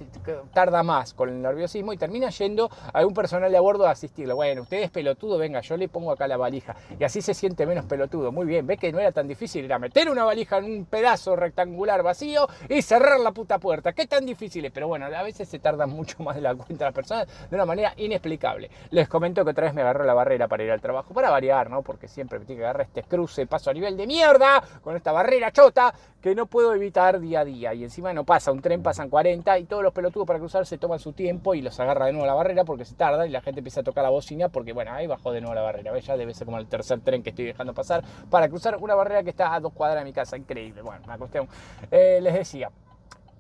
tarda 0.52 0.82
más 0.82 1.14
con 1.14 1.28
el 1.28 1.40
nerviosismo 1.40 1.92
y 1.92 1.96
termina 1.96 2.30
yendo 2.30 2.70
a 2.92 2.98
algún 2.98 3.14
personal 3.14 3.50
de 3.50 3.56
a 3.56 3.60
bordo 3.60 3.86
a 3.86 3.90
asistirlo. 3.90 4.36
Bueno, 4.36 4.62
usted 4.62 4.82
es 4.82 4.90
pelotudo, 4.90 5.38
venga, 5.38 5.60
yo 5.60 5.76
le 5.76 5.88
pongo 5.88 6.12
acá 6.12 6.26
la 6.26 6.36
valija. 6.36 6.76
Y 6.98 7.04
así 7.04 7.22
se 7.22 7.34
siente 7.34 7.66
menos 7.66 7.84
pelotudo. 7.84 8.32
Muy 8.32 8.46
bien, 8.46 8.66
ve 8.66 8.76
que 8.76 8.92
no 8.92 8.98
era 8.98 9.12
tan 9.12 9.28
difícil, 9.28 9.64
era 9.64 9.78
meter 9.78 10.10
una 10.10 10.24
valija 10.24 10.58
en 10.58 10.64
un 10.64 10.84
pedazo 10.84 11.36
rectangular 11.36 12.00
vacío 12.02 12.49
y 12.69 12.82
cerrar 12.82 13.20
la 13.20 13.32
puta 13.32 13.58
puerta. 13.58 13.93
¿Qué 13.93 14.06
tan 14.06 14.27
difícil 14.27 14.65
es? 14.65 14.72
Pero 14.72 14.89
bueno, 14.89 15.06
a 15.06 15.22
veces 15.22 15.48
se 15.48 15.58
tarda 15.58 15.86
mucho 15.86 16.22
más 16.22 16.36
de 16.36 16.43
la 16.43 16.55
cuenta 16.55 16.84
las 16.84 16.94
personas 16.94 17.27
de 17.48 17.55
una 17.56 17.65
manera 17.65 17.93
inexplicable. 17.96 18.70
Les 18.91 19.08
comento 19.08 19.44
que 19.44 19.51
otra 19.51 19.65
vez 19.65 19.74
me 19.74 19.82
agarró 19.82 20.05
la 20.05 20.15
barrera 20.15 20.48
para 20.48 20.63
ir 20.63 20.70
al 20.70 20.81
trabajo, 20.81 21.15
para 21.15 21.31
variar, 21.31 21.70
¿no? 21.70 21.82
Porque 21.82 22.08
siempre 22.08 22.39
me 22.39 22.44
tiene 22.44 22.60
que 22.60 22.65
agarrar 22.65 22.86
este 22.86 23.03
cruce, 23.03 23.46
paso 23.46 23.70
a 23.70 23.74
nivel 23.74 23.96
de 23.96 24.06
mierda, 24.06 24.63
con 24.82 24.96
esta 24.96 25.13
barrera 25.13 25.53
chota, 25.53 25.94
que 26.20 26.34
no 26.34 26.46
puedo 26.46 26.74
evitar 26.74 27.20
día 27.20 27.41
a 27.41 27.44
día. 27.44 27.74
Y 27.74 27.84
encima 27.84 28.13
no 28.13 28.24
pasa, 28.24 28.53
un 28.53 28.60
tren 28.60 28.82
pasan 28.82 29.08
40 29.08 29.58
y 29.58 29.65
todos 29.65 29.82
los 29.82 29.93
pelotudos 29.93 30.27
para 30.27 30.39
cruzar 30.39 30.67
se 30.67 30.79
toman 30.79 30.98
su 30.98 31.13
tiempo 31.13 31.55
y 31.55 31.63
los 31.63 31.79
agarra 31.81 32.06
de 32.06 32.13
nuevo 32.13 32.27
la 32.27 32.34
barrera 32.34 32.65
porque 32.65 32.84
se 32.84 32.94
tarda 32.94 33.27
y 33.27 33.31
la 33.31 33.41
gente 33.41 33.60
empieza 33.60 33.81
a 33.81 33.84
tocar 33.84 34.05
la 34.05 34.10
bocina 34.10 34.48
porque, 34.48 34.72
bueno, 34.72 34.93
ahí 34.93 35.06
bajó 35.06 35.32
de 35.32 35.41
nuevo 35.41 35.55
la 35.55 35.63
barrera. 35.63 35.98
Ya 35.98 36.17
debe 36.17 36.34
ser 36.34 36.46
como 36.46 36.58
el 36.58 36.67
tercer 36.67 37.01
tren 37.01 37.22
que 37.22 37.31
estoy 37.31 37.46
dejando 37.46 37.74
pasar 37.74 38.05
para 38.31 38.48
cruzar 38.48 38.77
una 38.77 38.94
barrera 38.94 39.22
que 39.22 39.31
está 39.31 39.55
a 39.55 39.60
dos 39.60 39.72
cuadras 39.72 40.03
de 40.03 40.05
mi 40.05 40.13
casa. 40.13 40.36
Increíble. 40.36 40.82
Bueno, 40.82 41.03
una 41.05 41.19
cuestión. 41.19 41.48
Eh, 41.91 42.20
les 42.23 42.35
decía. 42.35 42.70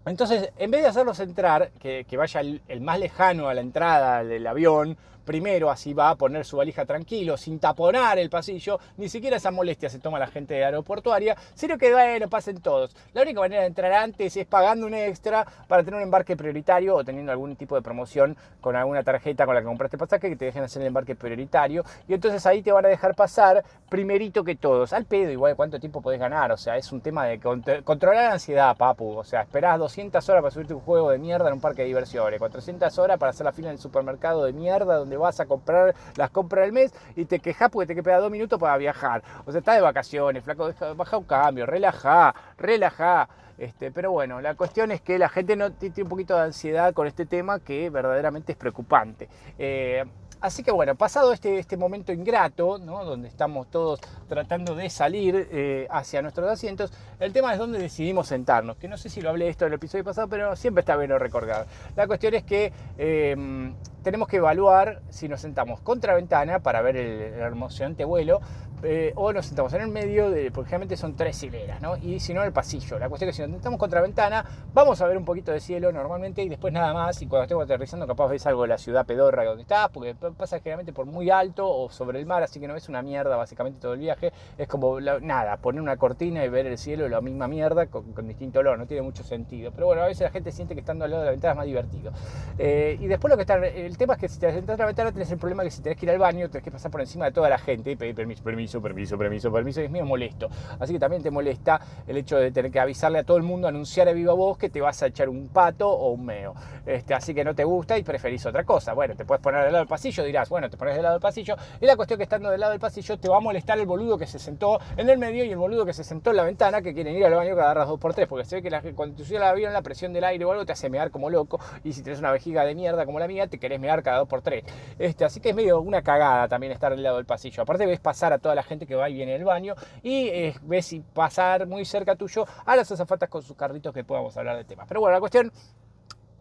Entonces, 0.06 0.50
en 0.56 0.70
vez 0.70 0.82
de 0.82 0.88
hacerlos 0.88 1.20
entrar, 1.20 1.70
que, 1.78 2.06
vaya 2.16 2.40
el, 2.40 2.80
más 2.80 2.98
lejano 2.98 3.48
a 3.48 3.54
la 3.54 3.60
entrada 3.60 4.24
del 4.24 4.46
avión, 4.46 4.96
primero, 5.24 5.70
así 5.70 5.94
va 5.94 6.10
a 6.10 6.14
poner 6.16 6.44
su 6.44 6.56
valija 6.56 6.84
tranquilo, 6.84 7.36
sin 7.36 7.60
taponar 7.60 8.18
el 8.18 8.30
pasillo, 8.30 8.80
ni 8.96 9.08
siquiera 9.08 9.36
esa 9.36 9.50
molestia 9.50 9.88
se 9.88 9.98
toma 9.98 10.18
la 10.18 10.26
gente 10.26 10.54
de 10.54 10.64
aeroportuaria, 10.64 11.36
sino 11.54 11.78
que 11.78 11.92
bueno, 11.92 12.28
pasen 12.28 12.60
todos. 12.60 12.96
La 13.12 13.22
única 13.22 13.40
manera 13.40 13.62
de 13.62 13.68
entrar 13.68 13.92
antes 13.92 14.36
es 14.36 14.46
pagando 14.46 14.86
un 14.86 14.94
extra 14.94 15.46
para 15.68 15.84
tener 15.84 15.98
un 15.98 16.02
embarque 16.02 16.36
prioritario 16.36 16.96
o 16.96 17.04
teniendo 17.04 17.30
algún 17.30 17.54
tipo 17.54 17.76
de 17.76 17.82
promoción 17.82 18.36
con 18.60 18.74
alguna 18.74 19.02
tarjeta 19.02 19.46
con 19.46 19.54
la 19.54 19.60
que 19.60 19.66
compraste 19.66 19.98
pasaje 19.98 20.30
que 20.30 20.36
te 20.36 20.46
dejen 20.46 20.64
hacer 20.64 20.82
el 20.82 20.88
embarque 20.88 21.14
prioritario 21.14 21.84
y 22.08 22.14
entonces 22.14 22.44
ahí 22.46 22.62
te 22.62 22.72
van 22.72 22.86
a 22.86 22.88
dejar 22.88 23.14
pasar 23.14 23.64
primerito 23.88 24.42
que 24.42 24.56
todos. 24.56 24.92
Al 24.92 25.04
pedo, 25.04 25.30
igual 25.30 25.54
cuánto 25.54 25.78
tiempo 25.78 26.00
podés 26.00 26.18
ganar, 26.18 26.50
o 26.50 26.56
sea, 26.56 26.76
es 26.76 26.90
un 26.90 27.00
tema 27.00 27.26
de 27.26 27.38
controlar 27.84 28.24
la 28.24 28.32
ansiedad, 28.32 28.76
papu, 28.76 29.18
o 29.18 29.24
sea, 29.24 29.42
esperás 29.42 29.78
200 29.90 30.28
horas 30.28 30.42
para 30.42 30.52
subirte 30.52 30.72
un 30.72 30.80
juego 30.80 31.10
de 31.10 31.18
mierda 31.18 31.48
en 31.48 31.54
un 31.54 31.60
parque 31.60 31.82
de 31.82 31.88
diversiones, 31.88 32.38
400 32.38 32.96
horas 32.98 33.18
para 33.18 33.30
hacer 33.30 33.44
la 33.44 33.52
fila 33.52 33.68
en 33.68 33.74
el 33.74 33.80
supermercado 33.80 34.44
de 34.44 34.52
mierda 34.52 34.96
donde 34.96 35.16
vas 35.16 35.40
a 35.40 35.46
comprar 35.46 35.94
las 36.16 36.30
compras 36.30 36.64
del 36.64 36.72
mes 36.72 36.94
y 37.16 37.24
te 37.24 37.40
quejas 37.40 37.70
porque 37.70 37.92
te 37.92 38.00
queda 38.00 38.18
dos 38.18 38.30
minutos 38.30 38.58
para 38.58 38.76
viajar. 38.76 39.22
O 39.46 39.50
sea, 39.50 39.58
estás 39.58 39.74
de 39.74 39.80
vacaciones, 39.80 40.44
flaco, 40.44 40.70
baja 40.96 41.16
un 41.16 41.24
cambio, 41.24 41.66
relaja, 41.66 42.34
relaja. 42.56 43.28
Este, 43.60 43.92
pero 43.92 44.10
bueno, 44.10 44.40
la 44.40 44.54
cuestión 44.54 44.90
es 44.90 45.02
que 45.02 45.18
la 45.18 45.28
gente 45.28 45.54
tiene 45.78 46.02
un 46.02 46.08
poquito 46.08 46.34
de 46.34 46.44
ansiedad 46.44 46.94
con 46.94 47.06
este 47.06 47.26
tema 47.26 47.60
que 47.60 47.90
verdaderamente 47.90 48.52
es 48.52 48.58
preocupante. 48.58 49.28
Eh, 49.58 50.02
Así 50.40 50.62
que 50.62 50.70
bueno, 50.70 50.94
pasado 50.94 51.34
este, 51.34 51.58
este 51.58 51.76
momento 51.76 52.12
ingrato, 52.12 52.78
donde 52.78 53.28
estamos 53.28 53.70
todos 53.70 54.00
tratando 54.26 54.74
de 54.74 54.88
salir 54.88 55.48
eh, 55.52 55.86
hacia 55.90 56.22
nuestros 56.22 56.48
asientos, 56.48 56.92
el 57.18 57.34
tema 57.34 57.52
es 57.52 57.58
dónde 57.58 57.78
decidimos 57.78 58.28
sentarnos, 58.28 58.76
que 58.76 58.88
no 58.88 58.96
sé 58.96 59.10
si 59.10 59.20
lo 59.20 59.28
hablé 59.28 59.50
esto 59.50 59.66
en 59.66 59.72
el 59.72 59.76
episodio 59.76 60.02
pasado, 60.02 60.28
pero 60.28 60.56
siempre 60.56 60.80
está 60.80 60.96
bien 60.96 61.10
recordar. 61.18 61.66
La 61.94 62.06
cuestión 62.06 62.32
es 62.32 62.44
que 62.44 62.72
em, 62.96 63.74
tenemos 64.02 64.28
que 64.28 64.38
evaluar 64.38 65.02
si 65.10 65.28
nos 65.28 65.42
sentamos 65.42 65.80
contra 65.82 66.14
ventana 66.14 66.60
para 66.60 66.80
ver 66.80 66.96
el, 66.96 67.20
el 67.20 67.52
emocionante 67.52 68.06
vuelo, 68.06 68.40
eh, 68.82 69.12
o 69.16 69.32
nos 69.32 69.46
sentamos 69.46 69.72
en 69.74 69.82
el 69.82 69.88
medio, 69.88 70.24
porque 70.52 70.68
generalmente 70.68 70.96
son 70.96 71.14
tres 71.14 71.42
hileras, 71.42 71.80
¿no? 71.80 71.96
Y 71.96 72.20
si 72.20 72.34
no, 72.34 72.40
en 72.40 72.46
el 72.46 72.52
pasillo. 72.52 72.98
La 72.98 73.08
cuestión 73.08 73.28
es 73.28 73.36
que 73.36 73.42
si 73.42 73.48
nos 73.48 73.56
sentamos 73.56 73.78
contra 73.78 74.00
ventana, 74.00 74.44
vamos 74.72 75.00
a 75.00 75.06
ver 75.06 75.16
un 75.16 75.24
poquito 75.24 75.52
de 75.52 75.60
cielo 75.60 75.92
normalmente 75.92 76.42
y 76.42 76.48
después 76.48 76.72
nada 76.72 76.92
más. 76.92 77.20
Y 77.22 77.26
cuando 77.26 77.44
estemos 77.44 77.64
aterrizando, 77.64 78.06
capaz 78.06 78.28
ves 78.28 78.46
algo 78.46 78.62
de 78.62 78.68
la 78.68 78.78
ciudad 78.78 79.06
pedorra 79.06 79.44
donde 79.44 79.62
estás, 79.62 79.90
porque 79.90 80.14
pasa 80.14 80.58
generalmente 80.58 80.92
por 80.92 81.06
muy 81.06 81.30
alto 81.30 81.68
o 81.68 81.90
sobre 81.90 82.18
el 82.18 82.26
mar, 82.26 82.42
así 82.42 82.60
que 82.60 82.68
no 82.68 82.74
ves 82.74 82.88
una 82.88 83.02
mierda 83.02 83.36
básicamente 83.36 83.80
todo 83.80 83.94
el 83.94 84.00
viaje. 84.00 84.32
Es 84.56 84.68
como 84.68 85.00
nada, 85.00 85.56
poner 85.58 85.80
una 85.80 85.96
cortina 85.96 86.44
y 86.44 86.48
ver 86.48 86.66
el 86.66 86.78
cielo, 86.78 87.08
la 87.08 87.20
misma 87.20 87.48
mierda 87.48 87.86
con, 87.86 88.04
distinto 88.26 88.60
olor, 88.60 88.78
no 88.78 88.86
tiene 88.86 89.02
mucho 89.02 89.22
sentido. 89.24 89.72
Pero 89.72 89.86
bueno, 89.86 90.02
a 90.02 90.06
veces 90.06 90.22
la 90.22 90.30
gente 90.30 90.52
siente 90.52 90.74
que 90.74 90.80
estando 90.80 91.04
al 91.04 91.10
lado 91.10 91.22
de 91.22 91.26
la 91.26 91.32
ventana 91.32 91.52
es 91.52 91.56
más 91.56 91.66
divertido. 91.66 92.12
Eh, 92.58 92.96
y 93.00 93.06
después 93.06 93.30
lo 93.30 93.36
que 93.36 93.42
está, 93.42 93.56
el 93.56 93.96
tema 93.96 94.14
es 94.14 94.20
que 94.20 94.28
si 94.28 94.38
te 94.38 94.52
sentás 94.52 94.74
en 94.74 94.80
la 94.80 94.86
ventana 94.86 95.12
tenés 95.12 95.30
el 95.30 95.38
problema 95.38 95.62
que 95.62 95.70
si 95.70 95.82
tenés 95.82 95.98
que 95.98 96.06
ir 96.06 96.10
al 96.10 96.18
baño, 96.18 96.48
tenés 96.48 96.64
que 96.64 96.70
pasar 96.70 96.90
por 96.90 97.00
encima 97.00 97.26
de 97.26 97.32
toda 97.32 97.48
la 97.48 97.58
gente 97.58 97.90
y 97.90 97.96
pedir 97.96 98.14
permiso, 98.14 98.69
permiso, 98.82 99.16
permiso, 99.16 99.50
permiso, 99.50 99.80
y 99.80 99.84
es 99.84 99.90
medio 99.90 100.04
molesto. 100.04 100.50
Así 100.78 100.92
que 100.92 100.98
también 100.98 101.22
te 101.22 101.30
molesta 101.30 101.80
el 102.06 102.18
hecho 102.18 102.36
de 102.36 102.52
tener 102.52 102.70
que 102.70 102.78
avisarle 102.78 103.20
a 103.20 103.24
todo 103.24 103.38
el 103.38 103.42
mundo, 103.42 103.68
anunciar 103.68 104.06
a 104.06 104.12
viva 104.12 104.34
voz 104.34 104.58
que 104.58 104.68
te 104.68 104.82
vas 104.82 105.02
a 105.02 105.06
echar 105.06 105.30
un 105.30 105.48
pato 105.48 105.88
o 105.88 106.10
un 106.10 106.26
meo. 106.26 106.52
Este, 106.84 107.14
así 107.14 107.32
que 107.32 107.42
no 107.42 107.54
te 107.54 107.64
gusta 107.64 107.96
y 107.96 108.02
preferís 108.02 108.44
otra 108.44 108.64
cosa. 108.64 108.92
Bueno, 108.92 109.16
te 109.16 109.24
puedes 109.24 109.42
poner 109.42 109.62
del 109.62 109.72
lado 109.72 109.84
del 109.84 109.88
pasillo, 109.88 110.24
dirás, 110.24 110.50
bueno, 110.50 110.68
te 110.68 110.76
pones 110.76 110.94
del 110.94 111.04
lado 111.04 111.14
del 111.14 111.22
pasillo. 111.22 111.56
Y 111.80 111.86
la 111.86 111.96
cuestión 111.96 112.18
que 112.18 112.24
estando 112.24 112.50
del 112.50 112.60
lado 112.60 112.72
del 112.72 112.80
pasillo 112.80 113.18
te 113.18 113.28
va 113.28 113.38
a 113.38 113.40
molestar 113.40 113.78
el 113.78 113.86
boludo 113.86 114.18
que 114.18 114.26
se 114.26 114.38
sentó 114.38 114.78
en 114.98 115.08
el 115.08 115.16
medio 115.16 115.44
y 115.44 115.50
el 115.50 115.56
boludo 115.56 115.86
que 115.86 115.92
se 115.92 116.04
sentó 116.04 116.30
en 116.30 116.36
la 116.36 116.44
ventana 116.44 116.82
que 116.82 116.92
quieren 116.92 117.16
ir 117.16 117.24
al 117.24 117.34
baño 117.34 117.54
agarras 117.60 117.88
dos 117.88 117.98
por 117.98 118.14
tres, 118.14 118.26
porque 118.26 118.44
se 118.44 118.56
ve 118.56 118.62
que 118.62 118.70
la, 118.70 118.82
cuando 118.94 119.22
te 119.22 119.36
al 119.36 119.42
avión 119.42 119.72
la 119.72 119.82
presión 119.82 120.12
del 120.12 120.24
aire 120.24 120.44
o 120.44 120.52
algo 120.52 120.66
te 120.66 120.72
hace 120.72 120.90
mear 120.90 121.10
como 121.10 121.30
loco 121.30 121.60
y 121.84 121.92
si 121.92 122.02
tienes 122.02 122.20
una 122.20 122.32
vejiga 122.32 122.64
de 122.64 122.74
mierda 122.74 123.06
como 123.06 123.18
la 123.18 123.28
mía 123.28 123.46
te 123.46 123.58
querés 123.58 123.80
mear 123.80 124.02
cada 124.02 124.18
dos 124.18 124.28
por 124.28 124.42
tres. 124.42 124.64
Este, 124.98 125.24
así 125.24 125.40
que 125.40 125.50
es 125.50 125.54
medio 125.54 125.80
una 125.80 126.02
cagada 126.02 126.48
también 126.48 126.72
estar 126.72 126.92
del 126.92 127.02
lado 127.02 127.16
del 127.16 127.26
pasillo. 127.26 127.62
Aparte 127.62 127.86
ves 127.86 128.00
pasar 128.00 128.32
a 128.32 128.38
toda 128.38 128.54
la 128.54 128.59
gente 128.62 128.86
que 128.86 128.94
va 128.94 129.08
y 129.08 129.14
viene 129.14 129.34
el 129.34 129.44
baño 129.44 129.74
y 130.02 130.28
eh, 130.28 130.54
ves 130.62 130.96
pasar 131.12 131.66
muy 131.66 131.84
cerca 131.84 132.16
tuyo 132.16 132.46
a 132.64 132.76
las 132.76 132.90
azafatas 132.90 133.28
con 133.28 133.42
sus 133.42 133.56
carritos 133.56 133.92
que 133.94 134.04
podamos 134.04 134.36
hablar 134.36 134.56
de 134.56 134.64
temas. 134.64 134.86
Pero 134.88 135.00
bueno, 135.00 135.14
la 135.14 135.20
cuestión 135.20 135.52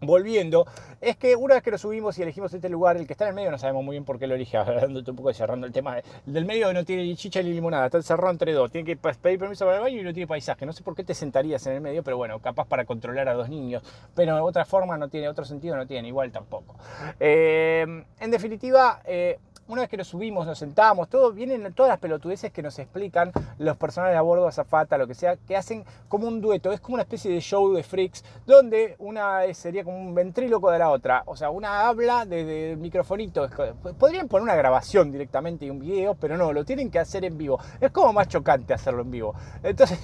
volviendo, 0.02 0.66
es 1.02 1.18
que 1.18 1.36
una 1.36 1.56
vez 1.56 1.64
que 1.64 1.72
lo 1.72 1.78
subimos 1.78 2.18
y 2.18 2.22
elegimos 2.22 2.54
este 2.54 2.70
lugar, 2.70 2.98
el 2.98 3.06
que 3.06 3.14
está 3.14 3.26
en 3.26 3.30
el 3.30 3.36
medio 3.36 3.52
no 3.52 3.58
sabemos 3.58 3.84
muy 3.84 3.94
bien 3.94 4.06
por 4.06 4.20
qué 4.20 4.28
lo 4.28 4.36
elige, 4.36 4.58
hablando 4.58 5.04
un 5.06 5.16
poco 5.16 5.34
cerrando 5.34 5.68
el 5.68 5.74
tema, 5.74 5.98
del 6.26 6.46
medio 6.46 6.72
no 6.74 6.86
tiene 6.86 7.04
ni 7.04 7.16
chicha 7.16 7.42
ni 7.42 7.52
limonada, 7.52 7.86
está 7.86 7.98
encerrado 7.98 8.32
entre 8.32 8.54
dos, 8.54 8.72
tiene 8.72 8.86
que 8.86 8.96
pedir 8.96 9.40
permiso 9.40 9.66
para 9.66 9.78
el 9.78 9.84
baño 9.84 10.00
y 10.00 10.04
no 10.04 10.14
tiene 10.14 10.28
paisaje, 10.28 10.66
no 10.66 10.74
sé 10.74 10.84
por 10.84 10.96
qué 10.96 11.04
te 11.04 11.14
sentarías 11.14 11.66
en 11.68 11.74
el 11.74 11.82
medio, 11.82 12.04
pero 12.04 12.18
bueno, 12.18 12.40
capaz 12.40 12.68
para 12.68 12.86
controlar 12.86 13.28
a 13.30 13.34
dos 13.34 13.50
niños, 13.50 13.84
pero 14.16 14.36
de 14.36 14.42
otra 14.42 14.66
forma 14.66 14.98
no 14.98 15.10
tiene 15.10 15.28
otro 15.28 15.46
sentido, 15.46 15.76
no 15.76 15.86
tiene 15.86 16.08
igual 16.08 16.32
tampoco. 16.32 16.76
Eh, 17.20 17.86
en 18.20 18.32
definitiva, 18.32 19.02
eh, 19.06 19.40
una 19.70 19.82
vez 19.82 19.90
que 19.90 19.98
lo 19.98 20.04
subimos, 20.04 20.48
nos 20.48 20.58
sentamos, 20.58 21.10
todo, 21.10 21.32
vienen 21.32 21.72
todas 21.74 21.92
las 21.92 22.00
pelotudeces 22.00 22.52
que 22.52 22.64
nos 22.64 22.78
explican 22.80 23.32
los 23.60 23.78
personajes 23.78 24.18
a 24.18 24.22
bordo, 24.22 24.48
azafata, 24.48 24.98
lo 24.98 25.06
que 25.06 25.14
sea, 25.14 25.38
que 25.38 25.56
hacen 25.56 25.86
como 26.08 26.28
un 26.28 26.42
dueto, 26.42 26.72
es 26.72 26.82
como 26.82 26.96
una 26.96 27.04
especie 27.04 27.32
de 27.32 27.40
show 27.40 27.72
de 27.72 27.84
freaks, 27.84 28.24
donde 28.48 28.96
una 28.98 29.42
sería 29.54 29.84
como 29.84 30.00
un 30.00 30.16
ventríloco 30.16 30.72
de 30.72 30.80
la 30.80 30.90
otra, 30.90 31.22
o 31.28 31.36
sea, 31.36 31.52
una 31.52 31.88
habla 31.88 32.26
desde 32.26 32.72
el 32.72 32.78
microfonito, 32.78 33.48
podrían 34.00 34.28
poner 34.28 34.44
una 34.44 34.56
grabación 34.56 35.12
directamente 35.12 35.68
y 35.68 35.70
un 35.70 35.80
video, 35.80 36.16
pero 36.16 36.36
no, 36.36 36.52
lo 36.52 36.66
tienen 36.66 36.90
que 36.90 36.98
hacer 36.98 37.24
en 37.24 37.38
vivo, 37.38 37.60
es 37.80 37.92
como 37.92 38.12
más 38.12 38.28
chocante 38.28 38.74
hacerlo 38.74 39.04
en 39.04 39.12
vivo, 39.12 39.36
entonces 39.62 40.00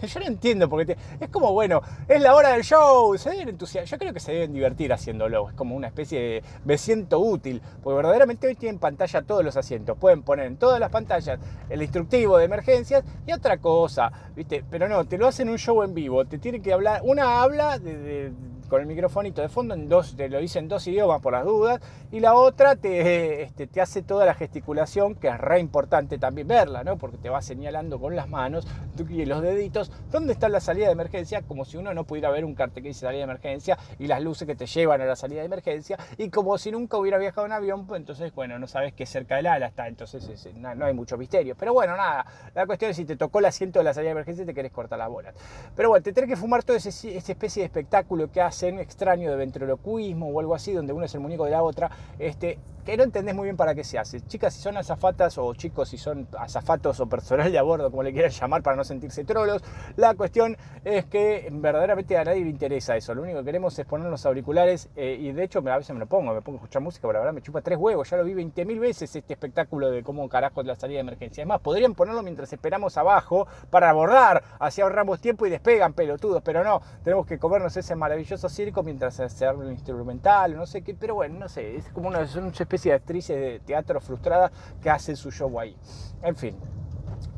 yo 0.02 0.20
no 0.20 0.26
entiendo 0.26 0.66
porque 0.66 0.96
es 1.20 1.28
como, 1.28 1.52
bueno, 1.52 1.82
es 2.08 2.22
la 2.22 2.34
hora 2.34 2.50
del 2.50 2.62
show, 2.62 3.16
se 3.18 3.30
deben 3.30 3.50
entusiasmar, 3.50 3.86
yo 3.86 3.98
creo 3.98 4.14
que 4.14 4.20
se 4.20 4.32
deben 4.32 4.54
divertir 4.54 4.90
haciéndolo, 4.94 5.50
es 5.50 5.54
como 5.54 5.76
una 5.76 5.88
especie 5.88 6.20
de 6.20 6.42
me 6.64 6.78
siento 6.78 7.20
útil, 7.20 7.60
porque 7.82 7.96
verdaderamente 7.96 8.46
hoy 8.46 8.54
tienen 8.54 8.78
pantalla 8.78 9.09
todos 9.22 9.44
los 9.44 9.56
asientos. 9.56 9.96
Pueden 9.98 10.22
poner 10.22 10.46
en 10.46 10.56
todas 10.56 10.80
las 10.80 10.90
pantallas 10.90 11.38
el 11.68 11.82
instructivo 11.82 12.38
de 12.38 12.44
emergencias 12.44 13.04
y 13.26 13.32
otra 13.32 13.58
cosa, 13.58 14.10
¿viste? 14.34 14.64
Pero 14.70 14.88
no, 14.88 15.04
te 15.04 15.18
lo 15.18 15.26
hacen 15.26 15.48
un 15.48 15.58
show 15.58 15.82
en 15.82 15.94
vivo. 15.94 16.24
Te 16.24 16.38
tienen 16.38 16.62
que 16.62 16.72
hablar, 16.72 17.00
una 17.04 17.42
habla 17.42 17.78
de 17.78 18.32
con 18.70 18.80
el 18.80 18.86
microfonito 18.86 19.42
de 19.42 19.48
fondo, 19.48 19.74
en 19.74 19.88
dos, 19.88 20.16
te 20.16 20.28
lo 20.28 20.38
dice 20.38 20.60
en 20.60 20.68
dos 20.68 20.86
idiomas 20.86 21.20
por 21.20 21.32
las 21.32 21.44
dudas, 21.44 21.80
y 22.10 22.20
la 22.20 22.34
otra 22.34 22.76
te, 22.76 23.42
este, 23.42 23.66
te 23.66 23.80
hace 23.80 24.00
toda 24.02 24.24
la 24.24 24.34
gesticulación, 24.34 25.16
que 25.16 25.28
es 25.28 25.38
re 25.38 25.58
importante 25.60 26.16
también 26.18 26.46
verla, 26.46 26.84
¿no? 26.84 26.96
porque 26.96 27.18
te 27.18 27.28
va 27.28 27.42
señalando 27.42 28.00
con 28.00 28.16
las 28.16 28.28
manos 28.28 28.66
y 29.08 29.24
los 29.24 29.42
deditos 29.42 29.90
dónde 30.10 30.32
está 30.32 30.48
la 30.48 30.60
salida 30.60 30.86
de 30.86 30.92
emergencia, 30.92 31.42
como 31.42 31.64
si 31.64 31.76
uno 31.76 31.92
no 31.94 32.04
pudiera 32.04 32.30
ver 32.30 32.44
un 32.44 32.54
cartel 32.54 32.82
que 32.82 32.88
dice 32.90 33.00
salida 33.00 33.18
de 33.18 33.24
emergencia 33.24 33.78
y 33.98 34.06
las 34.06 34.22
luces 34.22 34.46
que 34.46 34.54
te 34.54 34.66
llevan 34.66 35.00
a 35.00 35.04
la 35.04 35.16
salida 35.16 35.40
de 35.40 35.46
emergencia, 35.46 35.98
y 36.16 36.30
como 36.30 36.56
si 36.58 36.70
nunca 36.70 36.96
hubiera 36.96 37.18
viajado 37.18 37.46
en 37.46 37.52
avión, 37.52 37.86
pues 37.86 38.00
entonces, 38.00 38.32
bueno, 38.34 38.58
no 38.58 38.66
sabes 38.66 38.92
qué 38.92 39.06
cerca 39.06 39.36
del 39.36 39.46
ala 39.46 39.66
está, 39.66 39.88
entonces 39.88 40.48
no, 40.54 40.84
hay 40.84 40.94
mucho 40.94 41.18
misterio. 41.18 41.56
Pero 41.58 41.72
bueno, 41.72 41.96
nada, 41.96 42.24
la 42.54 42.66
cuestión 42.66 42.92
es 42.92 42.96
si 42.96 43.04
te 43.04 43.16
tocó 43.16 43.40
el 43.40 43.46
asiento 43.46 43.80
de 43.80 43.84
la 43.84 43.94
salida 43.94 44.08
de 44.08 44.12
emergencia 44.12 44.46
te 44.46 44.54
querés 44.54 44.72
cortar 44.72 44.98
las 44.98 45.08
bolas. 45.08 45.34
Pero 45.74 45.88
bueno, 45.88 46.02
te 46.02 46.12
tenés 46.12 46.30
que 46.30 46.36
fumar 46.36 46.62
ese, 46.68 46.88
esa 46.88 47.32
especie 47.32 47.62
de 47.62 47.66
espectáculo 47.66 48.30
que 48.30 48.40
hace 48.40 48.59
extraño 48.62 49.30
de 49.30 49.36
ventriloquismo 49.36 50.28
o 50.28 50.40
algo 50.40 50.54
así, 50.54 50.72
donde 50.72 50.92
uno 50.92 51.04
es 51.04 51.14
el 51.14 51.20
muñeco 51.20 51.44
de 51.44 51.50
la 51.52 51.62
otra, 51.62 51.90
este, 52.18 52.58
que 52.84 52.96
no 52.96 53.02
entendés 53.02 53.34
muy 53.34 53.44
bien 53.44 53.56
para 53.56 53.74
qué 53.74 53.84
se 53.84 53.98
hace. 53.98 54.20
Chicas, 54.22 54.54
si 54.54 54.62
son 54.62 54.76
azafatas 54.76 55.36
o 55.38 55.54
chicos, 55.54 55.88
si 55.88 55.98
son 55.98 56.26
azafatos 56.38 56.98
o 57.00 57.06
personal 57.06 57.50
de 57.50 57.58
a 57.58 57.62
bordo, 57.62 57.90
como 57.90 58.02
le 58.02 58.12
quieran 58.12 58.30
llamar, 58.30 58.62
para 58.62 58.76
no 58.76 58.84
sentirse 58.84 59.24
trolos, 59.24 59.62
la 59.96 60.14
cuestión 60.14 60.56
es 60.84 61.04
que 61.06 61.48
verdaderamente 61.52 62.16
a 62.16 62.24
nadie 62.24 62.42
le 62.42 62.50
interesa 62.50 62.96
eso. 62.96 63.14
Lo 63.14 63.22
único 63.22 63.38
que 63.40 63.44
queremos 63.44 63.78
es 63.78 63.86
poner 63.86 64.08
los 64.08 64.24
auriculares 64.26 64.88
eh, 64.96 65.16
y 65.20 65.32
de 65.32 65.44
hecho 65.44 65.58
a 65.60 65.76
veces 65.76 65.94
me 65.94 66.00
lo 66.00 66.06
pongo, 66.06 66.32
me 66.34 66.42
pongo 66.42 66.58
a 66.58 66.62
escuchar 66.62 66.82
música, 66.82 67.02
pero 67.02 67.14
la 67.14 67.18
verdad 67.20 67.34
me 67.34 67.42
chupa 67.42 67.60
tres 67.60 67.78
huevos. 67.78 68.08
Ya 68.08 68.16
lo 68.16 68.24
vi 68.24 68.34
20.000 68.34 68.80
veces 68.80 69.14
este 69.14 69.34
espectáculo 69.34 69.90
de 69.90 70.02
cómo 70.02 70.28
carajo 70.28 70.60
es 70.60 70.66
la 70.66 70.74
salida 70.74 70.96
de 70.96 71.00
emergencia. 71.02 71.42
Además, 71.42 71.60
podrían 71.60 71.94
ponerlo 71.94 72.22
mientras 72.22 72.52
esperamos 72.52 72.96
abajo 72.96 73.46
para 73.70 73.90
abordar, 73.90 74.42
así 74.58 74.80
ahorramos 74.80 75.20
tiempo 75.20 75.46
y 75.46 75.50
despegan 75.50 75.92
pelotudos, 75.92 76.42
pero 76.42 76.64
no, 76.64 76.80
tenemos 77.04 77.26
que 77.26 77.38
comernos 77.38 77.76
ese 77.76 77.94
maravilloso 77.94 78.48
circo 78.50 78.82
mientras 78.82 79.14
se 79.14 79.24
hace 79.24 79.48
un 79.48 79.70
instrumental, 79.70 80.56
no 80.56 80.66
sé 80.66 80.82
qué, 80.82 80.94
pero 80.94 81.14
bueno, 81.14 81.38
no 81.38 81.48
sé, 81.48 81.76
es 81.76 81.88
como 81.90 82.08
una, 82.08 82.20
una 82.36 82.48
especie 82.48 82.92
de 82.92 82.96
actrices 82.96 83.40
de 83.40 83.60
teatro 83.60 84.00
frustrada 84.00 84.50
que 84.82 84.90
hacen 84.90 85.16
su 85.16 85.30
show 85.30 85.58
ahí. 85.58 85.76
En 86.22 86.36
fin, 86.36 86.56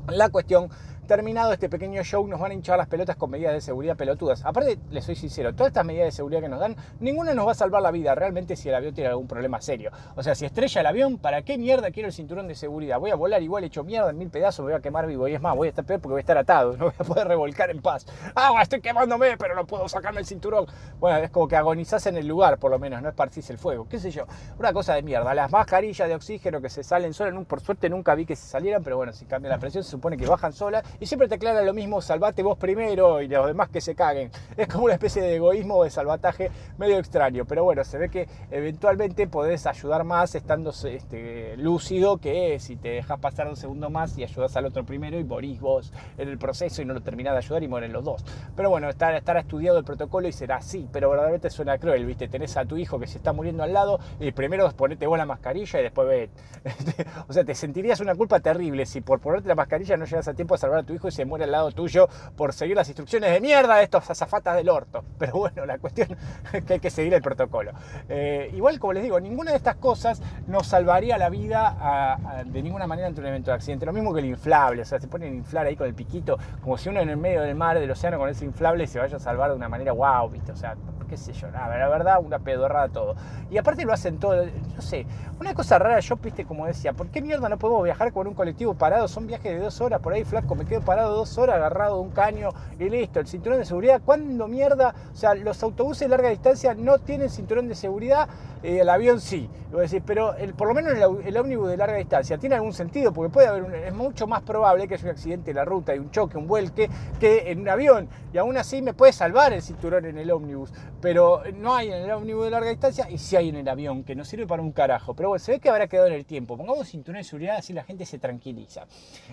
la 0.08 0.28
cuestión 0.30 0.68
terminado 1.06 1.52
este 1.52 1.68
pequeño 1.68 2.02
show 2.04 2.26
nos 2.26 2.40
van 2.40 2.52
a 2.52 2.54
hinchar 2.54 2.78
las 2.78 2.86
pelotas 2.86 3.16
con 3.16 3.30
medidas 3.30 3.52
de 3.52 3.60
seguridad 3.60 3.96
pelotudas. 3.96 4.44
Aparte, 4.44 4.78
les 4.90 5.04
soy 5.04 5.16
sincero, 5.16 5.54
todas 5.54 5.70
estas 5.70 5.84
medidas 5.84 6.06
de 6.06 6.12
seguridad 6.12 6.40
que 6.40 6.48
nos 6.48 6.60
dan, 6.60 6.76
ninguna 7.00 7.34
nos 7.34 7.46
va 7.46 7.52
a 7.52 7.54
salvar 7.54 7.82
la 7.82 7.90
vida 7.90 8.14
realmente 8.14 8.56
si 8.56 8.68
el 8.68 8.74
avión 8.74 8.94
tiene 8.94 9.10
algún 9.10 9.26
problema 9.26 9.60
serio. 9.60 9.90
O 10.16 10.22
sea, 10.22 10.34
si 10.34 10.44
estrella 10.44 10.80
el 10.80 10.86
avión, 10.86 11.18
¿para 11.18 11.42
qué 11.42 11.58
mierda 11.58 11.90
quiero 11.90 12.08
el 12.08 12.12
cinturón 12.12 12.48
de 12.48 12.54
seguridad? 12.54 12.98
Voy 12.98 13.10
a 13.10 13.14
volar 13.14 13.42
igual 13.42 13.64
hecho 13.64 13.84
mierda 13.84 14.10
en 14.10 14.18
mil 14.18 14.30
pedazos, 14.30 14.64
voy 14.64 14.74
a 14.74 14.80
quemar 14.80 15.06
vivo. 15.06 15.28
Y 15.28 15.34
es 15.34 15.40
más, 15.40 15.56
voy 15.56 15.66
a 15.66 15.70
estar 15.70 15.84
peor 15.84 16.00
porque 16.00 16.12
voy 16.12 16.20
a 16.20 16.20
estar 16.20 16.38
atado, 16.38 16.76
no 16.78 16.86
voy 16.86 16.94
a 16.98 17.04
poder 17.04 17.28
revolcar 17.28 17.70
en 17.70 17.80
paz. 17.80 18.06
Ah, 18.34 18.58
estoy 18.62 18.80
quemándome, 18.80 19.36
pero 19.36 19.54
no 19.54 19.66
puedo 19.66 19.88
sacarme 19.88 20.20
el 20.20 20.26
cinturón. 20.26 20.66
Bueno, 21.00 21.18
es 21.18 21.30
como 21.30 21.48
que 21.48 21.56
agonizás 21.56 22.06
en 22.06 22.16
el 22.16 22.26
lugar, 22.26 22.58
por 22.58 22.70
lo 22.70 22.78
menos, 22.78 23.02
no 23.02 23.08
esparcís 23.08 23.50
el 23.50 23.58
fuego. 23.58 23.88
¿Qué 23.88 23.98
sé 23.98 24.10
yo? 24.10 24.26
Una 24.58 24.72
cosa 24.72 24.94
de 24.94 25.02
mierda. 25.02 25.34
Las 25.34 25.50
mascarillas 25.50 26.08
de 26.08 26.14
oxígeno 26.14 26.60
que 26.60 26.68
se 26.68 26.84
salen 26.84 27.12
solas, 27.12 27.34
por 27.46 27.60
suerte 27.60 27.88
nunca 27.88 28.14
vi 28.14 28.26
que 28.26 28.36
se 28.36 28.46
salieran, 28.46 28.82
pero 28.82 28.96
bueno, 28.96 29.12
si 29.12 29.24
cambia 29.26 29.50
la 29.50 29.58
presión 29.58 29.84
se 29.84 29.90
supone 29.90 30.16
que 30.16 30.26
bajan 30.26 30.52
solas 30.52 30.84
y 31.00 31.06
siempre 31.06 31.28
te 31.28 31.36
aclara 31.36 31.62
lo 31.62 31.72
mismo 31.72 32.00
salvate 32.00 32.42
vos 32.42 32.58
primero 32.58 33.20
y 33.20 33.28
los 33.28 33.46
demás 33.46 33.68
que 33.68 33.80
se 33.80 33.94
caguen. 33.94 34.30
Es 34.56 34.68
como 34.68 34.84
una 34.84 34.94
especie 34.94 35.22
de 35.22 35.36
egoísmo 35.36 35.76
o 35.76 35.84
de 35.84 35.90
salvataje 35.90 36.50
medio 36.78 36.98
extraño, 36.98 37.44
pero 37.44 37.64
bueno, 37.64 37.84
se 37.84 37.98
ve 37.98 38.08
que 38.08 38.28
eventualmente 38.50 39.26
podés 39.26 39.66
ayudar 39.66 40.04
más 40.04 40.34
estando 40.34 40.72
este, 40.84 41.56
lúcido 41.56 42.18
que 42.18 42.58
si 42.60 42.76
te 42.76 42.88
dejas 42.88 43.18
pasar 43.18 43.48
un 43.48 43.56
segundo 43.56 43.90
más 43.90 44.16
y 44.18 44.24
ayudas 44.24 44.56
al 44.56 44.66
otro 44.66 44.84
primero 44.84 45.18
y 45.18 45.24
morís 45.24 45.60
vos 45.60 45.92
en 46.18 46.28
el 46.28 46.38
proceso 46.38 46.82
y 46.82 46.84
no 46.84 46.94
lo 46.94 47.00
terminás 47.00 47.34
de 47.34 47.38
ayudar 47.38 47.62
y 47.62 47.68
mueren 47.68 47.92
los 47.92 48.04
dos. 48.04 48.24
Pero 48.56 48.70
bueno, 48.70 48.88
estará, 48.88 49.16
estará 49.16 49.40
estudiado 49.40 49.78
el 49.78 49.84
protocolo 49.84 50.28
y 50.28 50.32
será 50.32 50.56
así, 50.56 50.88
pero 50.92 51.08
verdaderamente 51.10 51.50
suena 51.50 51.78
cruel, 51.78 52.04
¿viste? 52.06 52.28
Tenés 52.28 52.56
a 52.56 52.64
tu 52.64 52.76
hijo 52.76 52.98
que 52.98 53.06
se 53.06 53.18
está 53.18 53.32
muriendo 53.32 53.62
al 53.62 53.72
lado 53.72 53.98
y 54.20 54.32
primero 54.32 54.70
ponete 54.72 55.06
vos 55.06 55.18
la 55.18 55.26
mascarilla 55.26 55.80
y 55.80 55.82
después 55.82 56.08
ve. 56.08 56.30
o 57.28 57.32
sea, 57.32 57.44
te 57.44 57.54
sentirías 57.54 58.00
una 58.00 58.14
culpa 58.14 58.40
terrible 58.40 58.86
si 58.86 59.00
por 59.00 59.20
ponerte 59.20 59.48
la 59.48 59.54
mascarilla 59.54 59.96
no 59.96 60.04
llegas 60.04 60.28
a 60.28 60.34
tiempo 60.34 60.54
a 60.54 60.58
salvar 60.58 60.81
tu 60.84 60.92
hijo 60.92 61.08
y 61.08 61.12
se 61.12 61.24
muere 61.24 61.44
al 61.44 61.52
lado 61.52 61.70
tuyo 61.72 62.08
por 62.36 62.52
seguir 62.52 62.76
las 62.76 62.88
instrucciones 62.88 63.32
de 63.32 63.40
mierda 63.40 63.76
de 63.76 63.84
estos 63.84 64.08
azafatas 64.10 64.56
del 64.56 64.68
orto. 64.68 65.04
Pero 65.18 65.34
bueno, 65.34 65.66
la 65.66 65.78
cuestión 65.78 66.16
es 66.52 66.64
que 66.64 66.74
hay 66.74 66.80
que 66.80 66.90
seguir 66.90 67.14
el 67.14 67.22
protocolo. 67.22 67.72
Eh, 68.08 68.50
igual, 68.54 68.78
como 68.78 68.92
les 68.92 69.02
digo, 69.02 69.20
ninguna 69.20 69.52
de 69.52 69.56
estas 69.56 69.76
cosas 69.76 70.20
nos 70.46 70.66
salvaría 70.66 71.18
la 71.18 71.28
vida 71.28 72.18
de 72.46 72.62
ninguna 72.62 72.86
manera 72.86 73.08
ante 73.08 73.20
un 73.20 73.26
evento 73.26 73.50
de 73.50 73.56
accidente. 73.56 73.86
Lo 73.86 73.92
mismo 73.92 74.12
que 74.12 74.20
el 74.20 74.26
inflable, 74.26 74.82
o 74.82 74.84
sea, 74.84 75.00
se 75.00 75.08
ponen 75.08 75.32
a 75.32 75.36
inflar 75.36 75.66
ahí 75.66 75.76
con 75.76 75.86
el 75.86 75.94
piquito, 75.94 76.38
como 76.62 76.78
si 76.78 76.88
uno 76.88 77.00
en 77.00 77.10
el 77.10 77.16
medio 77.16 77.42
del 77.42 77.54
mar, 77.54 77.78
del 77.78 77.90
océano, 77.90 78.18
con 78.18 78.28
ese 78.28 78.44
inflable 78.44 78.86
se 78.86 78.98
vaya 78.98 79.16
a 79.16 79.20
salvar 79.20 79.50
de 79.50 79.56
una 79.56 79.68
manera 79.68 79.92
wow, 79.92 80.28
¿viste? 80.28 80.52
O 80.52 80.56
sea, 80.56 80.76
qué 81.12 81.18
sé 81.18 81.34
yo, 81.34 81.50
nada, 81.50 81.76
la 81.76 81.88
verdad, 81.90 82.20
una 82.24 82.38
pedorrada 82.38 82.88
todo. 82.88 83.14
Y 83.50 83.58
aparte 83.58 83.84
lo 83.84 83.92
hacen 83.92 84.18
todo, 84.18 84.46
no 84.46 84.80
sé, 84.80 85.04
una 85.38 85.52
cosa 85.52 85.78
rara, 85.78 86.00
yo, 86.00 86.16
viste, 86.16 86.46
como 86.46 86.64
decía, 86.64 86.94
¿por 86.94 87.08
qué 87.08 87.20
mierda 87.20 87.50
no 87.50 87.58
podemos 87.58 87.84
viajar 87.84 88.14
con 88.14 88.26
un 88.26 88.32
colectivo 88.32 88.72
parado? 88.72 89.08
Son 89.08 89.26
viajes 89.26 89.52
de 89.52 89.58
dos 89.58 89.78
horas, 89.82 90.00
por 90.00 90.14
ahí, 90.14 90.24
flaco, 90.24 90.54
me 90.54 90.64
quedo 90.64 90.80
parado 90.80 91.14
dos 91.14 91.36
horas 91.36 91.56
agarrado 91.56 91.96
de 91.96 92.00
un 92.00 92.12
caño 92.12 92.48
y 92.78 92.88
listo, 92.88 93.20
el 93.20 93.26
cinturón 93.26 93.58
de 93.58 93.66
seguridad, 93.66 94.00
¿cuándo 94.02 94.48
mierda? 94.48 94.94
O 95.12 95.14
sea, 95.14 95.34
los 95.34 95.62
autobuses 95.62 96.00
de 96.00 96.08
larga 96.08 96.30
distancia 96.30 96.72
no 96.72 96.98
tienen 96.98 97.28
cinturón 97.28 97.68
de 97.68 97.74
seguridad, 97.74 98.26
eh, 98.62 98.78
el 98.80 98.88
avión 98.88 99.20
sí. 99.20 99.50
Voy 99.70 99.80
a 99.80 99.82
decir, 99.82 100.02
pero 100.06 100.34
por 100.56 100.68
lo 100.68 100.74
menos 100.74 100.92
el, 100.92 101.26
el, 101.26 101.36
ómnibus 101.36 101.68
de 101.68 101.76
larga 101.76 101.96
distancia 101.96 102.38
tiene 102.38 102.54
algún 102.54 102.72
sentido, 102.72 103.12
porque 103.12 103.32
puede 103.32 103.48
haber, 103.48 103.62
un, 103.62 103.74
es 103.74 103.94
mucho 103.94 104.26
más 104.26 104.42
probable 104.42 104.86
que 104.86 104.94
haya 104.94 105.04
un 105.04 105.10
accidente 105.10 105.50
en 105.50 105.56
la 105.56 105.64
ruta 105.64 105.94
y 105.94 105.98
un 105.98 106.10
choque, 106.10 106.36
un 106.36 106.46
vuelque, 106.46 106.88
que 107.18 107.50
en 107.50 107.60
un 107.60 107.68
avión. 107.68 108.08
Y 108.32 108.38
aún 108.38 108.56
así 108.56 108.82
me 108.82 108.94
puede 108.94 109.12
salvar 109.12 109.52
el 109.52 109.62
cinturón 109.62 110.04
en 110.04 110.18
el 110.18 110.30
ómnibus, 110.30 110.72
pero 111.02 111.42
no 111.56 111.74
hay 111.74 111.88
en 111.88 112.04
el 112.04 112.10
ómnibus 112.12 112.44
de 112.44 112.50
larga 112.52 112.70
distancia 112.70 113.10
y 113.10 113.18
sí 113.18 113.34
hay 113.34 113.48
en 113.48 113.56
el 113.56 113.68
avión, 113.68 114.04
que 114.04 114.14
no 114.14 114.24
sirve 114.24 114.46
para 114.46 114.62
un 114.62 114.70
carajo. 114.70 115.14
Pero 115.14 115.30
bueno, 115.30 115.44
se 115.44 115.52
ve 115.52 115.58
que 115.58 115.68
habrá 115.68 115.88
quedado 115.88 116.06
en 116.06 116.14
el 116.14 116.24
tiempo. 116.24 116.56
Pongamos 116.56 116.88
cinturón 116.88 117.18
de 117.20 117.24
seguridad, 117.24 117.56
así 117.56 117.72
la 117.72 117.82
gente 117.82 118.06
se 118.06 118.20
tranquiliza. 118.20 118.86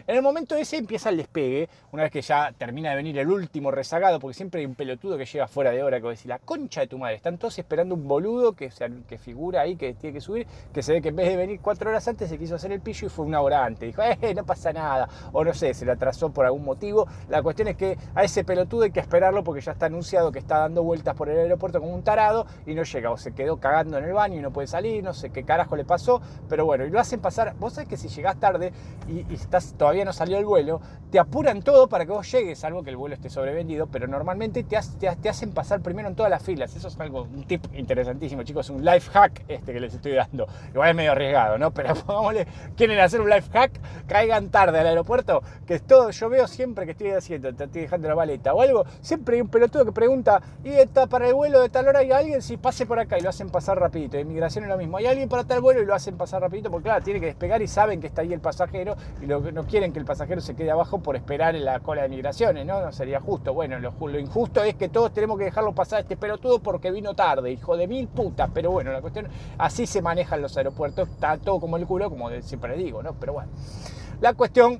En 0.07 0.15
el 0.15 0.23
momento 0.23 0.55
ese 0.55 0.77
empieza 0.77 1.09
el 1.09 1.17
despegue, 1.17 1.69
una 1.91 2.03
vez 2.03 2.11
que 2.11 2.23
ya 2.23 2.51
termina 2.57 2.89
de 2.89 2.95
venir 2.95 3.19
el 3.19 3.29
último 3.29 3.69
rezagado, 3.69 4.19
porque 4.19 4.33
siempre 4.33 4.61
hay 4.61 4.65
un 4.65 4.73
pelotudo 4.73 5.15
que 5.15 5.25
llega 5.25 5.47
fuera 5.47 5.69
de 5.69 5.83
hora, 5.83 5.97
que 5.97 6.03
va 6.03 6.09
a 6.09 6.13
decir, 6.13 6.29
la 6.29 6.39
concha 6.39 6.81
de 6.81 6.87
tu 6.87 6.97
madre, 6.97 7.15
están 7.15 7.37
todos 7.37 7.59
esperando 7.59 7.93
un 7.93 8.07
boludo 8.07 8.53
que, 8.53 8.71
que 9.07 9.17
figura 9.19 9.61
ahí, 9.61 9.75
que 9.75 9.93
tiene 9.93 10.15
que 10.15 10.21
subir, 10.21 10.47
que 10.73 10.81
se 10.81 10.93
ve 10.93 11.03
que 11.03 11.09
en 11.09 11.17
vez 11.17 11.27
de 11.29 11.37
venir 11.37 11.59
cuatro 11.61 11.91
horas 11.91 12.07
antes 12.07 12.29
se 12.29 12.39
quiso 12.39 12.55
hacer 12.55 12.71
el 12.71 12.81
pillo 12.81 13.05
y 13.05 13.09
fue 13.11 13.25
una 13.25 13.41
hora 13.41 13.63
antes. 13.63 13.81
Dijo, 13.81 14.01
eh, 14.01 14.33
no 14.33 14.43
pasa 14.43 14.73
nada, 14.73 15.07
o 15.31 15.43
no 15.43 15.53
sé, 15.53 15.75
se 15.75 15.85
le 15.85 15.91
atrasó 15.91 16.31
por 16.31 16.47
algún 16.47 16.65
motivo. 16.65 17.07
La 17.29 17.43
cuestión 17.43 17.67
es 17.67 17.75
que 17.75 17.95
a 18.15 18.23
ese 18.23 18.43
pelotudo 18.43 18.85
hay 18.85 18.91
que 18.91 19.01
esperarlo 19.01 19.43
porque 19.43 19.61
ya 19.61 19.73
está 19.73 19.85
anunciado 19.85 20.31
que 20.31 20.39
está 20.39 20.59
dando 20.59 20.81
vueltas 20.81 21.15
por 21.15 21.29
el 21.29 21.37
aeropuerto 21.37 21.58
como 21.59 21.93
un 21.93 22.03
tarado 22.03 22.45
y 22.65 22.73
no 22.73 22.83
llega, 22.83 23.11
o 23.11 23.17
se 23.17 23.33
quedó 23.33 23.57
cagando 23.57 23.97
en 23.97 24.05
el 24.05 24.13
baño 24.13 24.39
y 24.39 24.41
no 24.41 24.51
puede 24.51 24.67
salir, 24.67 25.03
no 25.03 25.13
sé 25.13 25.29
qué 25.29 25.43
carajo 25.43 25.75
le 25.75 25.85
pasó, 25.85 26.21
pero 26.47 26.65
bueno, 26.65 26.85
y 26.85 26.89
lo 26.89 26.99
hacen 26.99 27.19
pasar, 27.19 27.53
vos 27.59 27.73
sabés 27.73 27.89
que 27.89 27.97
si 27.97 28.07
llegás 28.07 28.39
tarde 28.39 28.71
y, 29.07 29.31
estás, 29.33 29.73
todavía 29.73 30.05
no 30.05 30.13
salió 30.13 30.37
el 30.37 30.45
vuelo, 30.45 30.81
te 31.11 31.19
apuran 31.19 31.61
todo 31.61 31.87
para 31.87 32.05
que 32.05 32.11
vos 32.11 32.31
llegues, 32.31 32.59
salvo 32.59 32.83
que 32.83 32.89
el 32.89 32.97
vuelo 32.97 33.15
esté 33.15 33.29
sobrevendido, 33.29 33.87
pero 33.87 34.07
normalmente 34.07 34.63
te, 34.63 34.79
te, 34.99 35.15
te 35.15 35.29
hacen 35.29 35.51
pasar 35.51 35.81
primero 35.81 36.07
en 36.07 36.15
todas 36.15 36.29
las 36.29 36.43
filas. 36.43 36.75
Eso 36.75 36.87
es 36.87 36.99
algo, 36.99 37.23
un 37.23 37.43
tip 37.45 37.65
interesantísimo, 37.73 38.43
chicos, 38.43 38.69
un 38.69 38.83
life 38.85 39.09
hack 39.11 39.43
este 39.47 39.73
que 39.73 39.79
les 39.79 39.93
estoy 39.93 40.13
dando. 40.13 40.47
Igual 40.71 40.89
es 40.89 40.95
medio 40.95 41.11
arriesgado, 41.11 41.57
¿no? 41.57 41.71
Pero 41.71 41.93
pongámosle, 42.05 42.47
quieren 42.75 42.99
hacer 42.99 43.21
un 43.21 43.29
life 43.29 43.49
hack, 43.51 43.71
caigan 44.07 44.49
tarde 44.49 44.79
al 44.79 44.87
aeropuerto, 44.87 45.41
que 45.65 45.75
es 45.75 45.81
todo, 45.81 46.11
yo 46.11 46.29
veo 46.29 46.47
siempre 46.47 46.85
que 46.85 46.91
estoy 46.91 47.11
haciendo, 47.11 47.53
te 47.53 47.63
estoy 47.65 47.81
dejando 47.81 48.07
la 48.07 48.15
maleta 48.15 48.53
o 48.53 48.61
algo, 48.61 48.85
siempre 49.01 49.35
hay 49.35 49.41
un 49.41 49.49
pelotudo 49.49 49.85
que 49.85 49.91
pregunta, 49.91 50.41
¿y 50.63 50.69
está 50.69 51.07
para 51.07 51.27
el 51.27 51.33
vuelo 51.33 51.48
de 51.57 51.69
tal 51.69 51.87
hora 51.87 51.99
hay 51.99 52.11
alguien? 52.11 52.41
Si 52.41 52.57
pase 52.57 52.85
por 52.85 52.99
acá 52.99 53.17
y 53.17 53.21
lo 53.21 53.29
hacen 53.29 53.49
pasar 53.49 53.79
rapidito. 53.79 54.17
De 54.17 54.21
inmigración 54.21 54.65
es 54.65 54.69
lo 54.69 54.77
mismo. 54.77 54.97
Hay 54.97 55.07
alguien 55.07 55.27
para 55.27 55.43
tal 55.43 55.61
vuelo 55.61 55.81
y 55.81 55.85
lo 55.85 55.95
hacen 55.95 56.17
pasar 56.17 56.41
rapidito, 56.41 56.69
porque 56.69 56.83
claro, 56.83 57.03
tiene 57.03 57.19
que 57.19 57.25
despegar 57.25 57.61
y 57.61 57.67
saben 57.67 57.99
que 57.99 58.07
está 58.07 58.21
ahí 58.21 58.31
el 58.33 58.39
pasajero 58.39 58.95
y 59.21 59.25
lo, 59.25 59.39
no 59.51 59.65
quieren 59.65 59.91
que 59.91 59.99
el 59.99 60.05
pasajero 60.05 60.41
se 60.41 60.55
quede 60.55 60.69
abajo 60.69 60.99
por 60.99 61.15
esperar 61.15 61.55
en 61.55 61.65
la 61.65 61.79
cola 61.79 62.03
de 62.03 62.09
migraciones, 62.09 62.65
¿no? 62.65 62.81
No 62.81 62.91
sería 62.91 63.19
justo. 63.19 63.53
Bueno, 63.53 63.79
lo, 63.79 63.93
lo 63.99 64.19
injusto 64.19 64.63
es 64.63 64.75
que 64.75 64.89
todos 64.89 65.11
tenemos 65.13 65.37
que 65.39 65.45
dejarlo 65.45 65.73
pasar 65.73 65.97
a 65.97 66.01
este 66.01 66.17
pelotudo 66.17 66.59
porque 66.59 66.91
vino 66.91 67.15
tarde, 67.15 67.51
hijo 67.51 67.75
de 67.75 67.87
mil 67.87 68.07
putas. 68.07 68.49
Pero 68.53 68.71
bueno, 68.71 68.91
la 68.91 69.01
cuestión, 69.01 69.27
así 69.57 69.87
se 69.87 70.01
manejan 70.01 70.41
los 70.41 70.55
aeropuertos, 70.57 71.09
está 71.09 71.37
todo 71.37 71.59
como 71.59 71.77
el 71.77 71.87
culo, 71.87 72.09
como 72.09 72.29
siempre 72.41 72.75
digo, 72.75 73.01
¿no? 73.01 73.13
Pero 73.13 73.33
bueno, 73.33 73.49
la 74.21 74.33
cuestión 74.33 74.79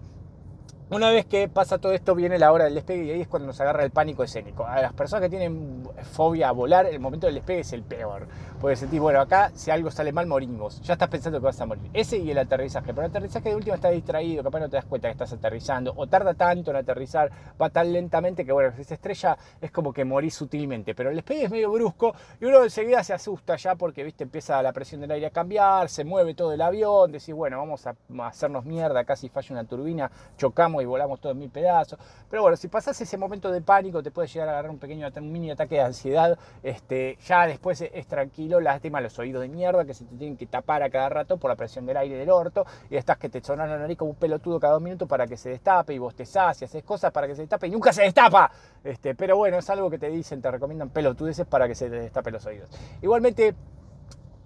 una 0.92 1.12
vez 1.12 1.26
que 1.28 1.48
pasa 1.48 1.78
todo 1.78 1.94
esto, 1.94 2.16
viene 2.16 2.40
la 2.40 2.52
hora 2.52 2.66
del 2.66 2.74
despegue 2.74 3.04
y 3.06 3.12
ahí 3.12 3.22
es 3.22 3.28
cuando 3.28 3.46
nos 3.48 3.62
agarra 3.62 3.84
el 3.84 3.92
pánico 3.92 4.24
escénico. 4.24 4.66
A 4.66 4.82
las 4.82 4.94
personas 4.94 5.24
que 5.24 5.30
tienen 5.30 5.84
fobia 6.12 6.50
a 6.50 6.52
volar, 6.52 6.88
el 6.88 7.00
momento 7.00 7.28
del 7.28 7.36
despegue 7.36 7.60
es 7.60 7.74
el 7.74 7.84
peor. 7.84 8.28
Puede 8.60 8.76
sentir, 8.76 9.00
bueno, 9.00 9.22
acá 9.22 9.52
si 9.54 9.70
algo 9.70 9.92
sale 9.92 10.12
mal, 10.12 10.26
morimos. 10.26 10.82
Ya 10.82 10.94
estás 10.94 11.10
pensando 11.10 11.40
que 11.40 11.46
vas 11.46 11.62
a 11.62 11.68
morir. 11.68 11.90
Ese 11.94 12.18
y 12.18 12.32
el 12.32 12.38
aterrizaje. 12.40 12.88
Pero 12.88 13.02
el 13.02 13.10
aterrizaje 13.12 13.50
de 13.50 13.56
última 13.56 13.76
está 13.76 13.90
distraído, 13.90 14.44
capaz 14.44 14.62
no 14.62 14.70
te 14.70 14.78
das 14.78 14.86
cuenta 14.86 15.08
que 15.08 15.12
estás 15.12 15.32
aterrizando. 15.32 15.94
O 15.96 16.08
tarda 16.08 16.34
tanto 16.34 16.72
en 16.72 16.78
aterrizar, 16.78 17.30
va 17.62 17.70
tan 17.70 17.94
lentamente 17.94 18.44
que, 18.44 18.52
bueno, 18.52 18.74
si 18.76 18.84
se 18.84 18.96
estrella 18.96 19.38
es 19.62 19.72
como 19.72 19.94
que 19.94 20.04
morís 20.06 20.34
sutilmente. 20.34 20.96
Pero 20.96 21.12
el 21.12 21.18
despegue 21.18 21.44
es 21.44 21.52
medio 21.52 21.72
brusco 21.72 22.16
y 22.42 22.46
uno 22.46 22.64
enseguida 22.64 23.04
se 23.04 23.14
asusta 23.14 23.56
ya 23.58 23.76
porque, 23.76 24.04
viste, 24.04 24.24
empieza 24.24 24.62
la 24.64 24.74
presión 24.74 25.02
del 25.02 25.12
aire 25.12 25.28
a 25.28 25.32
cambiar, 25.32 25.88
se 25.88 26.04
mueve 26.04 26.34
todo 26.34 26.52
el 26.52 26.62
avión, 26.62 27.12
decís, 27.12 27.36
bueno, 27.36 27.60
vamos 27.60 27.86
a 27.86 27.96
hacernos 28.26 28.66
mierda, 28.66 29.04
casi 29.06 29.30
falla 29.30 29.54
una 29.54 29.64
turbina, 29.66 30.12
chocamos 30.36 30.79
y 30.82 30.86
volamos 30.86 31.20
todos 31.20 31.34
en 31.34 31.40
mil 31.40 31.50
pedazos. 31.50 32.00
Pero 32.30 32.42
bueno, 32.42 32.58
si 32.58 32.68
pasas 32.68 33.00
ese 33.00 33.18
momento 33.18 33.52
de 33.52 33.62
pánico, 33.62 34.02
te 34.04 34.12
puede 34.12 34.28
llegar 34.28 34.50
a 34.50 34.52
agarrar 34.54 34.72
un 34.72 34.80
pequeño 34.80 35.08
un 35.18 35.32
mini 35.32 35.52
ataque 35.52 35.76
de 35.76 35.82
ansiedad. 35.82 36.38
Este, 36.64 37.18
ya 37.26 37.48
después 37.48 37.82
es 37.82 38.08
tranquilo, 38.08 38.60
lástima 38.60 39.02
los 39.02 39.18
oídos 39.20 39.42
de 39.42 39.50
mierda 39.50 39.86
que 39.86 39.94
se 39.94 40.06
te 40.06 40.16
tienen 40.16 40.38
que 40.38 40.46
tapar 40.46 40.84
a 40.84 40.90
cada 40.90 41.10
rato 41.10 41.38
por 41.38 41.50
la 41.50 41.56
presión 41.56 41.86
del 41.86 41.98
aire 41.98 42.18
del 42.18 42.30
orto. 42.30 42.66
Y 42.90 42.96
estás 42.96 43.18
que 43.18 43.30
te 43.30 43.42
sonan 43.42 43.70
la 43.70 43.78
nariz 43.78 43.98
como 43.98 44.12
un 44.12 44.18
pelotudo 44.18 44.60
cada 44.60 44.74
dos 44.74 44.82
minutos 44.82 45.08
para 45.08 45.28
que 45.28 45.38
se 45.38 45.50
destape 45.50 45.94
y 45.94 45.98
vos 45.98 46.16
te 46.16 46.24
y 46.24 46.66
haces 46.66 46.84
cosas 46.84 47.12
para 47.12 47.28
que 47.28 47.36
se 47.36 47.42
destape 47.42 47.68
y 47.68 47.72
nunca 47.72 47.92
se 47.92 48.04
destapa. 48.04 48.52
Este, 48.84 49.16
pero 49.16 49.38
bueno, 49.38 49.58
es 49.58 49.70
algo 49.70 49.90
que 49.90 49.98
te 49.98 50.10
dicen, 50.10 50.42
te 50.42 50.52
recomiendan 50.52 50.90
pelotudeces 50.90 51.46
para 51.46 51.68
que 51.68 51.76
se 51.76 51.90
te 51.90 51.98
destape 51.98 52.32
los 52.32 52.46
oídos. 52.46 52.70
Igualmente, 53.02 53.56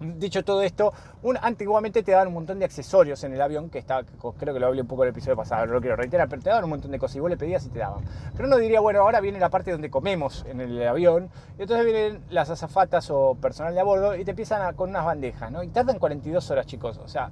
Dicho 0.04 0.44
todo 0.44 0.62
esto, 0.62 0.94
antiguamente 1.42 2.04
te 2.04 2.12
daban 2.12 2.28
un 2.28 2.34
montón 2.34 2.60
de 2.60 2.66
accesorios 2.66 3.24
en 3.24 3.34
el 3.34 3.42
avión, 3.42 3.70
que 3.70 3.80
está, 3.80 4.04
creo 4.04 4.54
que 4.54 4.60
lo 4.60 4.68
hablé 4.68 4.82
un 4.82 4.88
poco 4.88 5.04
en 5.04 5.10
el 5.10 5.14
episodio 5.14 5.38
pasado, 5.38 5.66
no 5.66 5.74
lo 5.74 5.82
quiero 5.82 5.96
reiterar, 5.96 6.28
pero 6.28 6.42
te 6.42 6.50
daban 6.50 6.66
un 6.66 6.72
montón 6.72 6.92
de 6.92 7.00
cosas 7.00 7.16
y 7.16 7.20
vos 7.20 7.30
le 7.30 7.38
pedías 7.38 7.66
y 7.66 7.70
te 7.70 7.80
daban. 7.80 8.04
Pero 8.36 8.48
uno 8.48 8.58
diría, 8.58 8.80
bueno, 8.80 9.00
ahora 9.00 9.22
viene 9.22 9.40
la 9.40 9.50
parte 9.50 9.72
donde 9.72 9.90
comemos 9.90 10.46
en 10.50 10.60
el 10.60 10.86
avión, 10.86 11.30
y 11.58 11.62
entonces 11.62 11.86
vienen 11.86 12.22
las 12.30 12.50
azafatas 12.50 13.10
o 13.10 13.36
personal 13.36 13.74
de 13.74 13.80
a 13.80 13.84
bordo 13.84 14.16
y 14.16 14.26
te 14.26 14.32
empiezan 14.32 14.76
con 14.76 14.90
unas 14.90 15.06
bandejas, 15.06 15.52
¿no? 15.52 15.64
Y 15.64 15.70
tardan 15.70 16.00
42 16.00 16.52
horas, 16.52 16.66
chicos, 16.66 16.98
o 16.98 17.08
sea, 17.08 17.32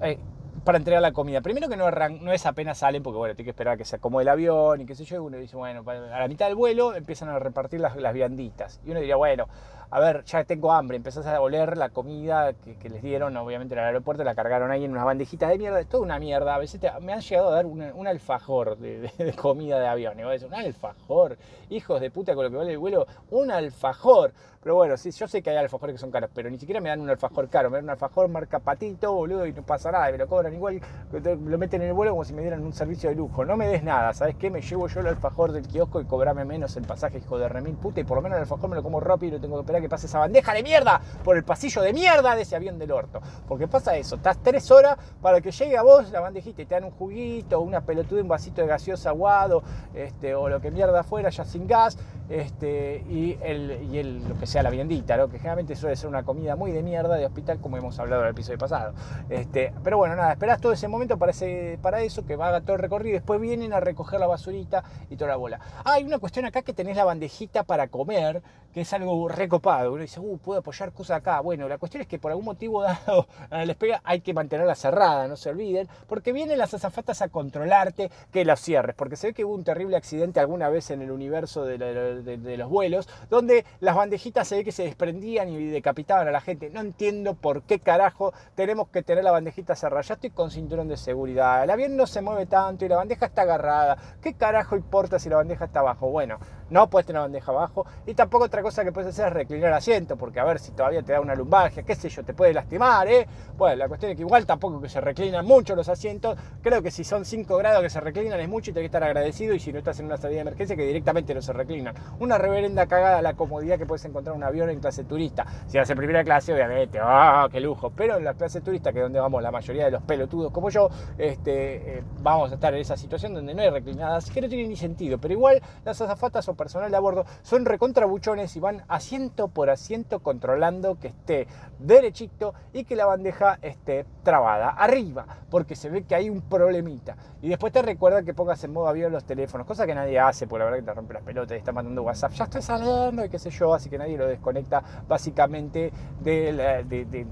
eh, 0.00 0.18
para 0.64 0.78
entregar 0.78 1.02
la 1.02 1.12
comida. 1.12 1.40
Primero 1.40 1.68
que 1.68 1.76
no, 1.76 1.90
no 1.90 2.32
es 2.32 2.46
apenas 2.46 2.78
salen, 2.78 3.02
porque 3.02 3.18
bueno, 3.18 3.34
tiene 3.34 3.46
que 3.46 3.50
esperar 3.50 3.74
a 3.74 3.76
que 3.76 3.84
se 3.84 3.96
acomode 3.96 4.22
el 4.22 4.28
avión 4.28 4.80
y 4.80 4.86
qué 4.86 4.94
sé 4.94 5.04
yo, 5.04 5.16
y 5.16 5.18
uno 5.18 5.36
dice, 5.36 5.56
bueno, 5.56 5.84
a 5.86 6.18
la 6.18 6.28
mitad 6.28 6.46
del 6.46 6.54
vuelo 6.54 6.94
empiezan 6.94 7.28
a 7.28 7.38
repartir 7.38 7.80
las, 7.80 7.96
las 7.96 8.14
vianditas. 8.14 8.80
Y 8.84 8.90
uno 8.90 9.00
diría, 9.00 9.16
bueno, 9.16 9.46
a 9.94 10.00
ver, 10.00 10.24
ya 10.24 10.42
tengo 10.42 10.72
hambre, 10.72 10.96
empezás 10.96 11.24
a 11.24 11.40
oler 11.40 11.76
la 11.76 11.88
comida 11.90 12.52
que, 12.52 12.88
les 12.88 13.00
dieron, 13.00 13.36
obviamente 13.36 13.74
en 13.74 13.78
el 13.78 13.86
aeropuerto, 13.86 14.24
la 14.24 14.34
cargaron 14.34 14.72
ahí 14.72 14.84
en 14.84 14.90
unas 14.90 15.04
bandejitas 15.04 15.48
de 15.48 15.56
mierda, 15.56 15.78
es 15.78 15.88
toda 15.88 16.02
una 16.02 16.18
mierda. 16.18 16.52
A 16.52 16.58
veces 16.58 16.80
me 17.00 17.12
han 17.12 17.20
llegado 17.20 17.50
a 17.50 17.54
dar 17.54 17.66
un 17.66 18.06
alfajor 18.08 18.76
de, 18.76 19.08
comida 19.40 19.78
de 19.78 19.86
avión. 19.86 20.18
Y 20.18 20.24
un 20.24 20.52
alfajor, 20.52 21.38
hijos 21.70 22.00
de 22.00 22.10
puta 22.10 22.34
con 22.34 22.44
lo 22.44 22.50
que 22.50 22.56
vale 22.56 22.72
el 22.72 22.78
vuelo, 22.78 23.06
un 23.30 23.52
alfajor. 23.52 24.32
Pero 24.64 24.74
bueno, 24.74 24.96
sí, 24.96 25.12
yo 25.12 25.28
sé 25.28 25.42
que 25.42 25.50
hay 25.50 25.58
alfajores 25.58 25.94
que 25.94 26.00
son 26.00 26.10
caros, 26.10 26.30
pero 26.34 26.50
ni 26.50 26.58
siquiera 26.58 26.80
me 26.80 26.88
dan 26.88 27.00
un 27.00 27.10
alfajor 27.10 27.48
caro, 27.48 27.70
me 27.70 27.76
dan 27.76 27.84
un 27.84 27.90
alfajor 27.90 28.28
marca 28.28 28.58
patito, 28.60 29.12
boludo, 29.12 29.46
y 29.46 29.52
no 29.52 29.62
pasa 29.62 29.92
nada, 29.92 30.10
me 30.10 30.16
lo 30.16 30.26
cobran 30.26 30.53
igual, 30.54 30.80
lo 31.12 31.58
meten 31.58 31.82
en 31.82 31.88
el 31.88 31.94
vuelo 31.94 32.12
como 32.12 32.24
si 32.24 32.32
me 32.32 32.42
dieran 32.42 32.62
un 32.64 32.72
servicio 32.72 33.10
de 33.10 33.16
lujo. 33.16 33.44
No 33.44 33.56
me 33.56 33.68
des 33.68 33.82
nada, 33.82 34.12
¿sabes 34.14 34.36
qué? 34.36 34.50
Me 34.50 34.60
llevo 34.60 34.88
yo 34.88 35.00
el 35.00 35.06
alfajor 35.08 35.52
del 35.52 35.66
kiosco 35.66 36.00
y 36.00 36.04
cobrame 36.04 36.44
menos 36.44 36.76
el 36.76 36.84
pasaje, 36.84 37.18
hijo 37.18 37.38
de 37.38 37.48
remil 37.48 37.74
puta, 37.74 38.00
y 38.00 38.04
por 38.04 38.16
lo 38.16 38.22
menos 38.22 38.36
el 38.36 38.42
alfajor 38.42 38.70
me 38.70 38.76
lo 38.76 38.82
como 38.82 39.00
rápido 39.00 39.32
y 39.32 39.36
no 39.36 39.40
tengo 39.40 39.56
que 39.56 39.60
esperar 39.62 39.82
que 39.82 39.88
pase 39.88 40.06
esa 40.06 40.18
bandeja 40.18 40.52
de 40.52 40.62
mierda 40.62 41.00
por 41.22 41.36
el 41.36 41.44
pasillo 41.44 41.82
de 41.82 41.92
mierda 41.92 42.34
de 42.34 42.42
ese 42.42 42.56
avión 42.56 42.78
del 42.78 42.92
orto. 42.92 43.20
Porque 43.48 43.68
pasa 43.68 43.96
eso, 43.96 44.16
estás 44.16 44.38
tres 44.42 44.70
horas 44.70 44.96
para 45.20 45.40
que 45.40 45.50
llegue 45.50 45.76
a 45.76 45.82
vos 45.82 46.10
la 46.10 46.20
bandejita 46.20 46.62
y 46.62 46.66
te 46.66 46.74
dan 46.74 46.84
un 46.84 46.90
juguito, 46.92 47.60
una 47.60 47.80
pelotuda, 47.80 48.22
un 48.22 48.28
vasito 48.28 48.60
de 48.60 48.68
gaseosa 48.68 49.10
aguado, 49.10 49.62
este, 49.94 50.34
o 50.34 50.48
lo 50.48 50.60
que 50.60 50.70
mierda 50.70 51.02
fuera, 51.02 51.30
ya 51.30 51.44
sin 51.44 51.66
gas, 51.66 51.98
este, 52.28 53.04
y, 53.08 53.38
el, 53.42 53.88
y 53.90 53.98
el, 53.98 54.28
lo 54.28 54.38
que 54.38 54.46
sea 54.46 54.62
la 54.62 54.70
viandita, 54.70 55.16
¿no? 55.16 55.28
que 55.28 55.38
generalmente 55.38 55.76
suele 55.76 55.96
ser 55.96 56.08
una 56.08 56.22
comida 56.22 56.56
muy 56.56 56.72
de 56.72 56.82
mierda 56.82 57.16
de 57.16 57.26
hospital, 57.26 57.58
como 57.60 57.76
hemos 57.76 57.98
hablado 57.98 58.22
en 58.22 58.28
el 58.28 58.32
episodio 58.32 58.58
pasado. 58.58 58.94
Este, 59.28 59.72
pero 59.82 59.98
bueno, 59.98 60.16
nada, 60.16 60.36
esperás 60.44 60.60
todo 60.60 60.72
ese 60.72 60.88
momento 60.88 61.16
para, 61.16 61.30
ese, 61.30 61.78
para 61.80 62.02
eso, 62.02 62.26
que 62.26 62.34
haga 62.34 62.60
todo 62.60 62.76
el 62.76 62.82
recorrido, 62.82 63.08
y 63.08 63.12
después 63.14 63.40
vienen 63.40 63.72
a 63.72 63.80
recoger 63.80 64.20
la 64.20 64.26
basurita 64.26 64.84
y 65.08 65.16
toda 65.16 65.30
la 65.30 65.36
bola. 65.36 65.58
Ah, 65.86 65.94
hay 65.94 66.04
una 66.04 66.18
cuestión 66.18 66.44
acá 66.44 66.60
que 66.60 66.74
tenés 66.74 66.98
la 66.98 67.04
bandejita 67.04 67.62
para 67.62 67.88
comer, 67.88 68.42
que 68.74 68.82
es 68.82 68.92
algo 68.92 69.26
recopado. 69.28 69.92
Uno 69.92 70.02
dice, 70.02 70.20
uh, 70.20 70.36
puedo 70.36 70.58
apoyar 70.58 70.92
cosas 70.92 71.18
acá. 71.18 71.40
Bueno, 71.40 71.66
la 71.66 71.78
cuestión 71.78 72.02
es 72.02 72.08
que 72.08 72.18
por 72.18 72.32
algún 72.32 72.44
motivo 72.44 72.82
dado 72.82 73.26
a 73.50 73.58
la 73.58 73.66
despega 73.66 74.02
hay 74.04 74.20
que 74.20 74.34
mantenerla 74.34 74.74
cerrada, 74.74 75.28
no 75.28 75.36
se 75.36 75.48
olviden, 75.48 75.88
porque 76.08 76.32
vienen 76.32 76.58
las 76.58 76.74
azafatas 76.74 77.22
a 77.22 77.28
controlarte 77.28 78.10
que 78.30 78.44
la 78.44 78.56
cierres, 78.56 78.94
porque 78.94 79.16
se 79.16 79.28
ve 79.28 79.32
que 79.32 79.46
hubo 79.46 79.54
un 79.54 79.64
terrible 79.64 79.96
accidente 79.96 80.40
alguna 80.40 80.68
vez 80.68 80.90
en 80.90 81.00
el 81.00 81.10
universo 81.10 81.64
de, 81.64 81.78
de 81.78 82.56
los 82.58 82.68
vuelos, 82.68 83.08
donde 83.30 83.64
las 83.80 83.96
bandejitas 83.96 84.46
se 84.46 84.56
ve 84.56 84.64
que 84.64 84.72
se 84.72 84.82
desprendían 84.82 85.48
y 85.48 85.68
decapitaban 85.68 86.28
a 86.28 86.32
la 86.32 86.42
gente. 86.42 86.68
No 86.68 86.80
entiendo 86.80 87.32
por 87.32 87.62
qué 87.62 87.78
carajo 87.78 88.34
tenemos 88.56 88.88
que 88.88 89.02
tener 89.02 89.24
la 89.24 89.30
bandejita 89.30 89.74
cerrada. 89.74 90.02
Ya 90.02 90.14
estoy 90.14 90.33
con 90.34 90.50
cinturón 90.50 90.88
de 90.88 90.96
seguridad. 90.96 91.62
El 91.64 91.70
avión 91.70 91.96
no 91.96 92.06
se 92.06 92.20
mueve 92.20 92.46
tanto 92.46 92.84
y 92.84 92.88
la 92.88 92.96
bandeja 92.96 93.26
está 93.26 93.42
agarrada. 93.42 93.96
¿Qué 94.20 94.34
carajo 94.34 94.76
importa 94.76 95.18
si 95.18 95.28
la 95.28 95.36
bandeja 95.36 95.64
está 95.64 95.80
abajo? 95.80 96.10
Bueno, 96.10 96.38
no 96.70 96.88
puedes 96.88 97.06
tener 97.06 97.20
la 97.20 97.26
bandeja 97.26 97.52
abajo. 97.52 97.86
Y 98.06 98.14
tampoco 98.14 98.44
otra 98.44 98.62
cosa 98.62 98.84
que 98.84 98.92
puedes 98.92 99.10
hacer 99.10 99.28
es 99.28 99.32
reclinar 99.32 99.68
el 99.68 99.74
asiento, 99.74 100.16
porque 100.16 100.40
a 100.40 100.44
ver 100.44 100.58
si 100.58 100.72
todavía 100.72 101.02
te 101.02 101.12
da 101.12 101.20
una 101.20 101.34
lumbalgia, 101.34 101.82
qué 101.82 101.94
sé 101.94 102.08
yo, 102.08 102.24
te 102.24 102.34
puede 102.34 102.52
lastimar, 102.52 103.06
¿eh? 103.08 103.26
Bueno, 103.56 103.76
la 103.76 103.88
cuestión 103.88 104.10
es 104.10 104.16
que 104.16 104.22
igual 104.22 104.46
tampoco 104.46 104.80
que 104.80 104.88
se 104.88 105.00
reclinan 105.00 105.46
mucho 105.46 105.76
los 105.76 105.88
asientos. 105.88 106.36
Creo 106.62 106.82
que 106.82 106.90
si 106.90 107.04
son 107.04 107.24
5 107.24 107.56
grados 107.56 107.82
que 107.82 107.90
se 107.90 108.00
reclinan 108.00 108.40
es 108.40 108.48
mucho 108.48 108.70
y 108.70 108.74
tenés 108.74 108.84
que 108.84 108.96
estar 108.96 109.04
agradecido. 109.04 109.54
Y 109.54 109.60
si 109.60 109.72
no 109.72 109.78
estás 109.78 110.00
en 110.00 110.06
una 110.06 110.16
salida 110.16 110.36
de 110.36 110.42
emergencia, 110.42 110.76
que 110.76 110.86
directamente 110.86 111.34
no 111.34 111.42
se 111.42 111.52
reclinan. 111.52 111.94
Una 112.18 112.38
reverenda 112.38 112.86
cagada 112.86 113.22
la 113.22 113.34
comodidad 113.34 113.78
que 113.78 113.86
puedes 113.86 114.04
encontrar 114.04 114.34
en 114.34 114.42
un 114.42 114.44
avión 114.44 114.70
en 114.70 114.80
clase 114.80 115.04
turista. 115.04 115.46
Si 115.66 115.78
vas 115.78 115.88
en 115.88 115.96
primera 115.96 116.24
clase, 116.24 116.52
obviamente, 116.52 116.98
¡ah, 117.00 117.48
qué 117.50 117.60
lujo! 117.60 117.90
Pero 117.90 118.16
en 118.16 118.24
la 118.24 118.34
clase 118.34 118.60
turista, 118.60 118.92
que 118.92 118.98
es 118.98 119.04
donde 119.04 119.20
vamos 119.20 119.42
la 119.42 119.50
mayoría 119.50 119.84
de 119.86 119.92
los 119.92 120.02
pelotudos 120.02 120.52
como 120.52 120.70
yo, 120.70 120.88
este, 121.18 121.98
eh, 121.98 122.02
vamos 122.22 122.50
a 122.50 122.54
estar 122.54 122.74
en 122.74 122.80
esa 122.80 122.96
situación 122.96 123.34
donde 123.34 123.54
no 123.54 123.62
hay 123.62 123.70
reclinadas, 123.70 124.30
que 124.30 124.40
no 124.40 124.48
tiene 124.48 124.68
ni 124.68 124.76
sentido. 124.76 125.18
Pero 125.18 125.34
igual 125.34 125.62
las 125.84 126.00
azafatas 126.00 126.48
personal 126.54 126.90
de 126.90 126.96
a 126.96 127.00
bordo 127.00 127.24
son 127.42 127.64
recontrabuchones 127.64 128.54
y 128.56 128.60
van 128.60 128.82
asiento 128.88 129.48
por 129.48 129.70
asiento 129.70 130.20
controlando 130.20 130.98
que 130.98 131.08
esté 131.08 131.46
derechito 131.78 132.54
y 132.72 132.84
que 132.84 132.96
la 132.96 133.06
bandeja 133.06 133.58
esté 133.62 134.06
trabada 134.22 134.70
arriba, 134.70 135.26
porque 135.50 135.76
se 135.76 135.90
ve 135.90 136.04
que 136.04 136.14
hay 136.14 136.30
un 136.30 136.42
problemita. 136.42 137.16
Y 137.42 137.48
después 137.48 137.72
te 137.72 137.82
recuerda 137.82 138.22
que 138.22 138.34
pongas 138.34 138.62
en 138.64 138.72
modo 138.72 138.88
avión 138.88 139.12
los 139.12 139.24
teléfonos, 139.24 139.66
cosa 139.66 139.86
que 139.86 139.94
nadie 139.94 140.18
hace, 140.18 140.46
porque 140.46 140.60
la 140.60 140.64
verdad 140.66 140.78
que 140.78 140.86
te 140.86 140.94
rompe 140.94 141.14
las 141.14 141.22
pelotas 141.22 141.56
y 141.56 141.58
está 141.58 141.72
mandando 141.72 142.02
WhatsApp, 142.02 142.32
ya 142.32 142.44
estoy 142.44 142.62
saliendo 142.62 143.24
y 143.24 143.28
qué 143.28 143.38
sé 143.38 143.50
yo, 143.50 143.74
así 143.74 143.90
que 143.90 143.98
nadie 143.98 144.16
lo 144.16 144.26
desconecta 144.26 144.82
básicamente 145.06 145.92
de, 146.22 146.52
de 146.84 147.26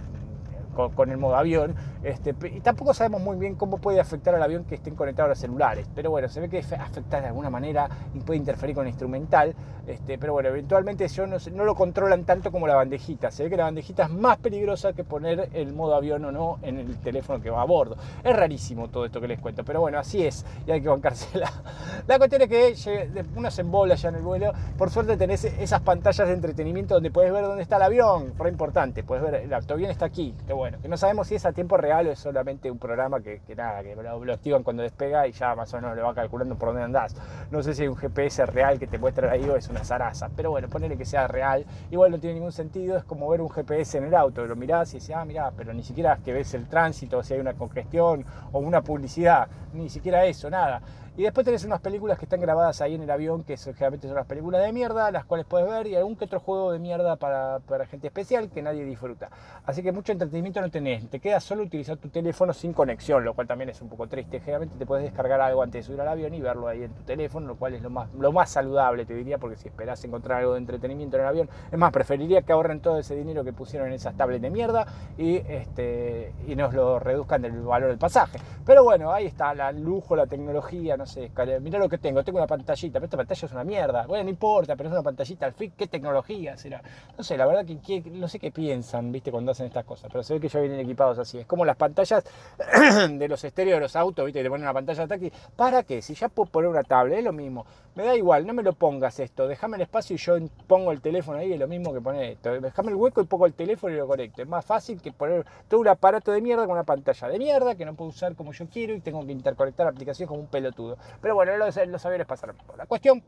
con, 0.72 1.11
el 1.11 1.18
modo 1.18 1.37
avión. 1.37 1.74
Este, 2.02 2.35
y 2.48 2.61
tampoco 2.61 2.94
sabemos 2.94 3.20
muy 3.20 3.37
bien 3.37 3.54
cómo 3.54 3.78
puede 3.78 4.00
afectar 4.00 4.35
al 4.35 4.42
avión 4.42 4.64
que 4.64 4.74
estén 4.74 4.94
conectados 4.94 5.30
los 5.30 5.38
celulares. 5.38 5.88
Pero 5.94 6.11
bueno, 6.11 6.28
se 6.28 6.40
ve 6.40 6.48
que 6.48 6.58
afecta 6.58 7.20
de 7.20 7.28
alguna 7.28 7.50
manera 7.50 7.88
y 8.14 8.20
puede 8.20 8.38
interferir 8.38 8.74
con 8.74 8.87
el 8.87 8.90
instrumental. 8.90 9.54
Este, 9.87 10.16
pero 10.16 10.32
bueno, 10.32 10.48
eventualmente 10.48 11.08
yo 11.08 11.26
no, 11.26 11.64
lo 11.64 11.74
controlan 11.74 12.24
tanto 12.24 12.50
como 12.52 12.66
la 12.66 12.74
bandejita. 12.76 13.30
Se 13.30 13.44
ve 13.44 13.50
que 13.50 13.56
la 13.56 13.64
bandejita 13.64 14.04
es 14.04 14.11
más 14.11 14.38
peligrosa 14.38 14.92
que 14.92 15.04
poner 15.04 15.48
el 15.52 15.72
modo 15.72 15.94
avión 15.94 16.24
o 16.24 16.32
no 16.32 16.58
en 16.62 16.78
el 16.78 16.98
teléfono 16.98 17.40
que 17.40 17.50
va 17.50 17.62
a 17.62 17.64
bordo. 17.64 17.96
Es 18.22 18.37
rarísimo 18.37 18.88
todo 18.88 19.04
esto 19.04 19.20
que 19.20 19.28
les 19.28 19.40
cuento. 19.40 19.64
Pero 19.64 19.80
bueno, 19.80 19.98
así 19.98 20.24
es 20.24 20.44
y 20.66 20.70
hay 20.70 20.80
que 20.80 20.88
bancársela. 20.88 21.52
La 22.06 22.18
cuestión 22.18 22.42
es 22.42 22.48
que 22.48 23.24
uno 23.37 23.50
se 23.50 23.61
embola 23.62 23.94
ya 23.94 24.08
en 24.08 24.16
el 24.16 24.22
vuelo. 24.22 24.52
Por 24.78 24.90
suerte 24.90 25.16
tenés 25.16 25.44
esas 25.44 25.80
pantallas 25.80 26.26
de 26.28 26.35
entretenimiento 26.35 26.94
donde 26.94 27.11
puedes 27.11 27.32
ver 27.32 27.44
dónde 27.44 27.62
está 27.62 27.76
el 27.76 27.82
avión. 27.82 28.35
Re 28.38 28.48
importante. 28.48 29.02
Puedes 29.02 29.24
ver, 29.24 29.35
el 29.35 29.52
avión 29.52 29.90
está 29.90 30.06
aquí 30.06 30.35
que 30.81 30.88
no 30.88 30.96
sabemos 30.96 31.29
si 31.29 31.35
es 31.35 31.44
a 31.44 31.53
tiempo 31.53 31.77
real 31.77 32.07
o 32.07 32.12
es 32.12 32.18
solamente 32.18 32.70
un 32.70 32.79
programa 32.79 33.20
que, 33.20 33.40
nada, 33.57 33.83
que 33.83 33.96
lo, 33.96 34.33
activan 34.33 34.62
cuando 34.62 34.83
despega 34.83 35.27
y 35.27 35.33
ya 35.33 35.55
más 35.55 35.72
o 35.75 35.77
menos 35.81 35.96
le 35.96 36.03
va 36.03 36.14
calculando 36.14 36.57
por 36.57 36.68
dónde 36.68 36.83
andás. 36.83 37.16
No 37.51 37.62
sé 37.62 37.75
si 37.75 37.83
hay 37.83 37.88
un 37.88 37.96
GPS 37.96 38.46
real 38.46 38.79
que 38.79 38.87
te 38.87 38.98
muestra 38.98 39.31
ahí 39.31 39.48
o 39.48 39.57
es 39.57 39.68
una 39.68 39.85
zaraza, 39.85 40.31
pero 40.37 40.51
bueno, 40.51 40.68
ponele 40.68 40.96
que 40.96 41.05
sea 41.05 41.27
real, 41.27 41.64
igual 41.90 42.11
no 42.11 42.18
tiene 42.18 42.35
ningún 42.35 42.53
sentido, 42.53 42.96
es 42.96 43.05
como 43.05 43.29
ver 43.29 43.40
un 43.40 43.51
GPS 43.51 43.98
en 43.98 44.05
el 44.05 44.14
auto, 44.14 44.46
lo 44.46 44.57
mirás 44.57 44.94
y 44.94 44.98
decís, 44.98 45.14
ah, 45.14 45.25
mirá, 45.25 45.51
pero 45.57 45.72
ni 45.72 45.83
siquiera 45.83 46.14
es 46.14 46.20
que 46.20 46.33
ves 46.33 46.55
el 46.55 46.68
tránsito, 46.68 47.22
si 47.22 47.35
hay 47.35 47.40
una 47.40 47.55
congestión 47.55 48.25
o 48.53 48.59
una 48.61 48.83
publicidad, 48.83 49.48
ni 49.72 49.88
siquiera 49.88 50.25
eso, 50.27 50.48
nada. 50.48 50.81
Y 51.14 51.25
después 51.25 51.44
tenés 51.44 51.62
unas 51.66 51.81
películas 51.81 52.18
que 52.18 52.25
están 52.25 52.40
grabadas 52.40 52.81
ahí 52.81 52.94
en 52.94 53.03
el 53.03 53.11
avión, 53.11 53.44
que 53.44 53.59
generalmente 53.59 54.09
son 54.09 54.16
las 54.16 54.25
películas 54.25 54.62
de 54.62 54.72
mierda, 54.72 55.11
las 55.11 55.27
cuales 55.27 55.44
puedes 55.44 55.68
ver, 55.68 55.87
y 55.87 55.94
algún 55.94 56.16
que 56.16 56.25
otro 56.25 56.40
juego 56.40 56.72
de 56.72 56.79
mierda 56.79 57.16
para, 57.16 57.59
para, 57.61 57.85
gente 57.85 58.07
especial 58.07 58.48
que 58.48 58.62
nadie 58.62 58.83
disfruta. 58.83 59.29
Así 59.66 59.83
que 59.83 59.92
mucho 59.92 60.12
entretenimiento 60.12 60.62
no 60.62 60.70
tenés, 60.70 61.07
te 61.11 61.20
queda 61.20 61.38
solo 61.40 61.64
utilizar 61.64 61.98
tu 61.98 62.09
teléfono 62.09 62.55
sin 62.55 62.72
conexión, 62.72 63.25
lo 63.25 63.35
cual 63.35 63.46
también 63.46 63.68
es 63.68 63.83
un 63.83 63.90
poco 63.90 64.07
triste. 64.07 64.40
Generalmente 64.40 64.79
te 64.79 64.87
puedes 64.87 65.05
descargar 65.05 65.42
algo 65.42 65.62
antes 65.62 65.81
de 65.81 65.87
subir 65.87 66.01
al 66.01 66.09
avión 66.09 66.33
y 66.33 66.40
verlo 66.40 66.66
ahí 66.66 66.85
en 66.85 66.94
tu 66.94 67.03
teléfono, 67.03 67.46
lo 67.46 67.57
cual 67.57 67.75
es 67.75 67.83
lo 67.83 67.90
más, 67.90 68.09
lo 68.14 68.33
más 68.33 68.48
saludable, 68.48 69.05
te 69.05 69.12
diría, 69.12 69.37
porque 69.37 69.57
si 69.57 69.68
esperás 69.68 70.03
encontrar 70.05 70.38
algo 70.38 70.55
de 70.55 70.61
entretenimiento 70.61 71.18
en 71.18 71.25
el 71.25 71.29
avión, 71.29 71.51
es 71.70 71.79
más, 71.79 71.92
preferiría 71.92 72.40
que 72.40 72.53
ahorren 72.53 72.81
todo 72.81 72.98
ese 72.98 73.14
dinero 73.14 73.44
que 73.44 73.53
pusieron 73.53 73.88
en 73.88 73.94
esas 73.94 74.16
tablets 74.16 74.40
de 74.40 74.48
mierda 74.48 74.87
y, 75.18 75.37
este, 75.37 76.33
y 76.46 76.57
nos 76.57 76.72
lo 76.72 76.98
reduzcan 76.98 77.42
del 77.42 77.61
valor 77.61 77.90
del 77.90 77.98
pasaje. 77.98 78.38
Pero 78.64 78.83
bueno, 78.83 79.12
ahí 79.12 79.27
está, 79.27 79.53
el 79.53 79.83
lujo, 79.83 80.16
la 80.16 80.27
tecnología, 80.27 80.96
no 81.02 81.06
sé, 81.06 81.32
mira 81.60 81.80
lo 81.80 81.88
que 81.88 81.98
tengo, 81.98 82.22
tengo 82.22 82.38
una 82.38 82.46
pantallita, 82.46 83.00
pero 83.00 83.06
esta 83.06 83.16
pantalla 83.16 83.46
es 83.46 83.52
una 83.52 83.64
mierda, 83.64 84.06
bueno, 84.06 84.22
no 84.22 84.30
importa, 84.30 84.76
pero 84.76 84.88
es 84.88 84.92
una 84.92 85.02
pantallita, 85.02 85.46
al 85.46 85.52
fin, 85.52 85.72
¿qué 85.76 85.88
tecnología 85.88 86.56
será? 86.56 86.80
No 87.18 87.24
sé, 87.24 87.36
la 87.36 87.44
verdad 87.44 87.66
que, 87.66 88.02
no 88.12 88.28
sé 88.28 88.38
qué 88.38 88.52
piensan, 88.52 89.10
viste, 89.10 89.32
cuando 89.32 89.50
hacen 89.50 89.66
estas 89.66 89.84
cosas, 89.84 90.08
pero 90.12 90.22
se 90.22 90.34
ve 90.34 90.40
que 90.40 90.48
ya 90.48 90.60
vienen 90.60 90.78
equipados 90.78 91.18
así, 91.18 91.38
es 91.38 91.46
como 91.46 91.64
las 91.64 91.76
pantallas 91.76 92.22
de 93.10 93.28
los 93.28 93.42
estéreos 93.42 93.78
de 93.78 93.80
los 93.80 93.96
autos, 93.96 94.24
viste, 94.24 94.44
te 94.44 94.48
ponen 94.48 94.62
una 94.62 94.74
pantalla 94.74 95.08
táctil, 95.08 95.32
¿para 95.56 95.82
qué? 95.82 96.00
Si 96.02 96.14
ya 96.14 96.28
puedo 96.28 96.48
poner 96.48 96.70
una 96.70 96.84
tablet, 96.84 97.18
es 97.18 97.24
lo 97.24 97.32
mismo, 97.32 97.66
me 97.96 98.04
da 98.04 98.14
igual, 98.14 98.46
no 98.46 98.54
me 98.54 98.62
lo 98.62 98.72
pongas 98.72 99.18
esto, 99.18 99.48
déjame 99.48 99.78
el 99.78 99.82
espacio 99.82 100.14
y 100.14 100.18
yo 100.18 100.36
pongo 100.68 100.92
el 100.92 101.00
teléfono 101.00 101.38
ahí, 101.38 101.52
es 101.52 101.58
lo 101.58 101.66
mismo 101.66 101.92
que 101.92 102.00
poner 102.00 102.30
esto, 102.30 102.60
déjame 102.60 102.90
el 102.90 102.94
hueco 102.94 103.20
y 103.20 103.24
pongo 103.24 103.46
el 103.46 103.54
teléfono 103.54 103.92
y 103.92 103.96
lo 103.96 104.06
conecto, 104.06 104.40
es 104.40 104.48
más 104.48 104.64
fácil 104.64 105.02
que 105.02 105.10
poner 105.10 105.44
todo 105.68 105.80
un 105.80 105.88
aparato 105.88 106.30
de 106.30 106.40
mierda 106.40 106.64
con 106.64 106.74
una 106.74 106.84
pantalla 106.84 107.26
de 107.26 107.38
mierda 107.40 107.74
que 107.74 107.84
no 107.84 107.94
puedo 107.94 108.10
usar 108.10 108.36
como 108.36 108.52
yo 108.52 108.68
quiero 108.68 108.94
y 108.94 109.00
tengo 109.00 109.26
que 109.26 109.32
interconectar 109.32 109.88
aplicaciones 109.88 110.28
como 110.28 110.40
un 110.40 110.46
pelotudo. 110.46 110.91
Pero 111.20 111.35
bueno, 111.35 111.57
los, 111.57 111.76
los 111.87 112.07
aviones 112.07 112.26
pasaron 112.26 112.57
por 112.57 112.76
la 112.76 112.87
cuestión. 112.87 113.22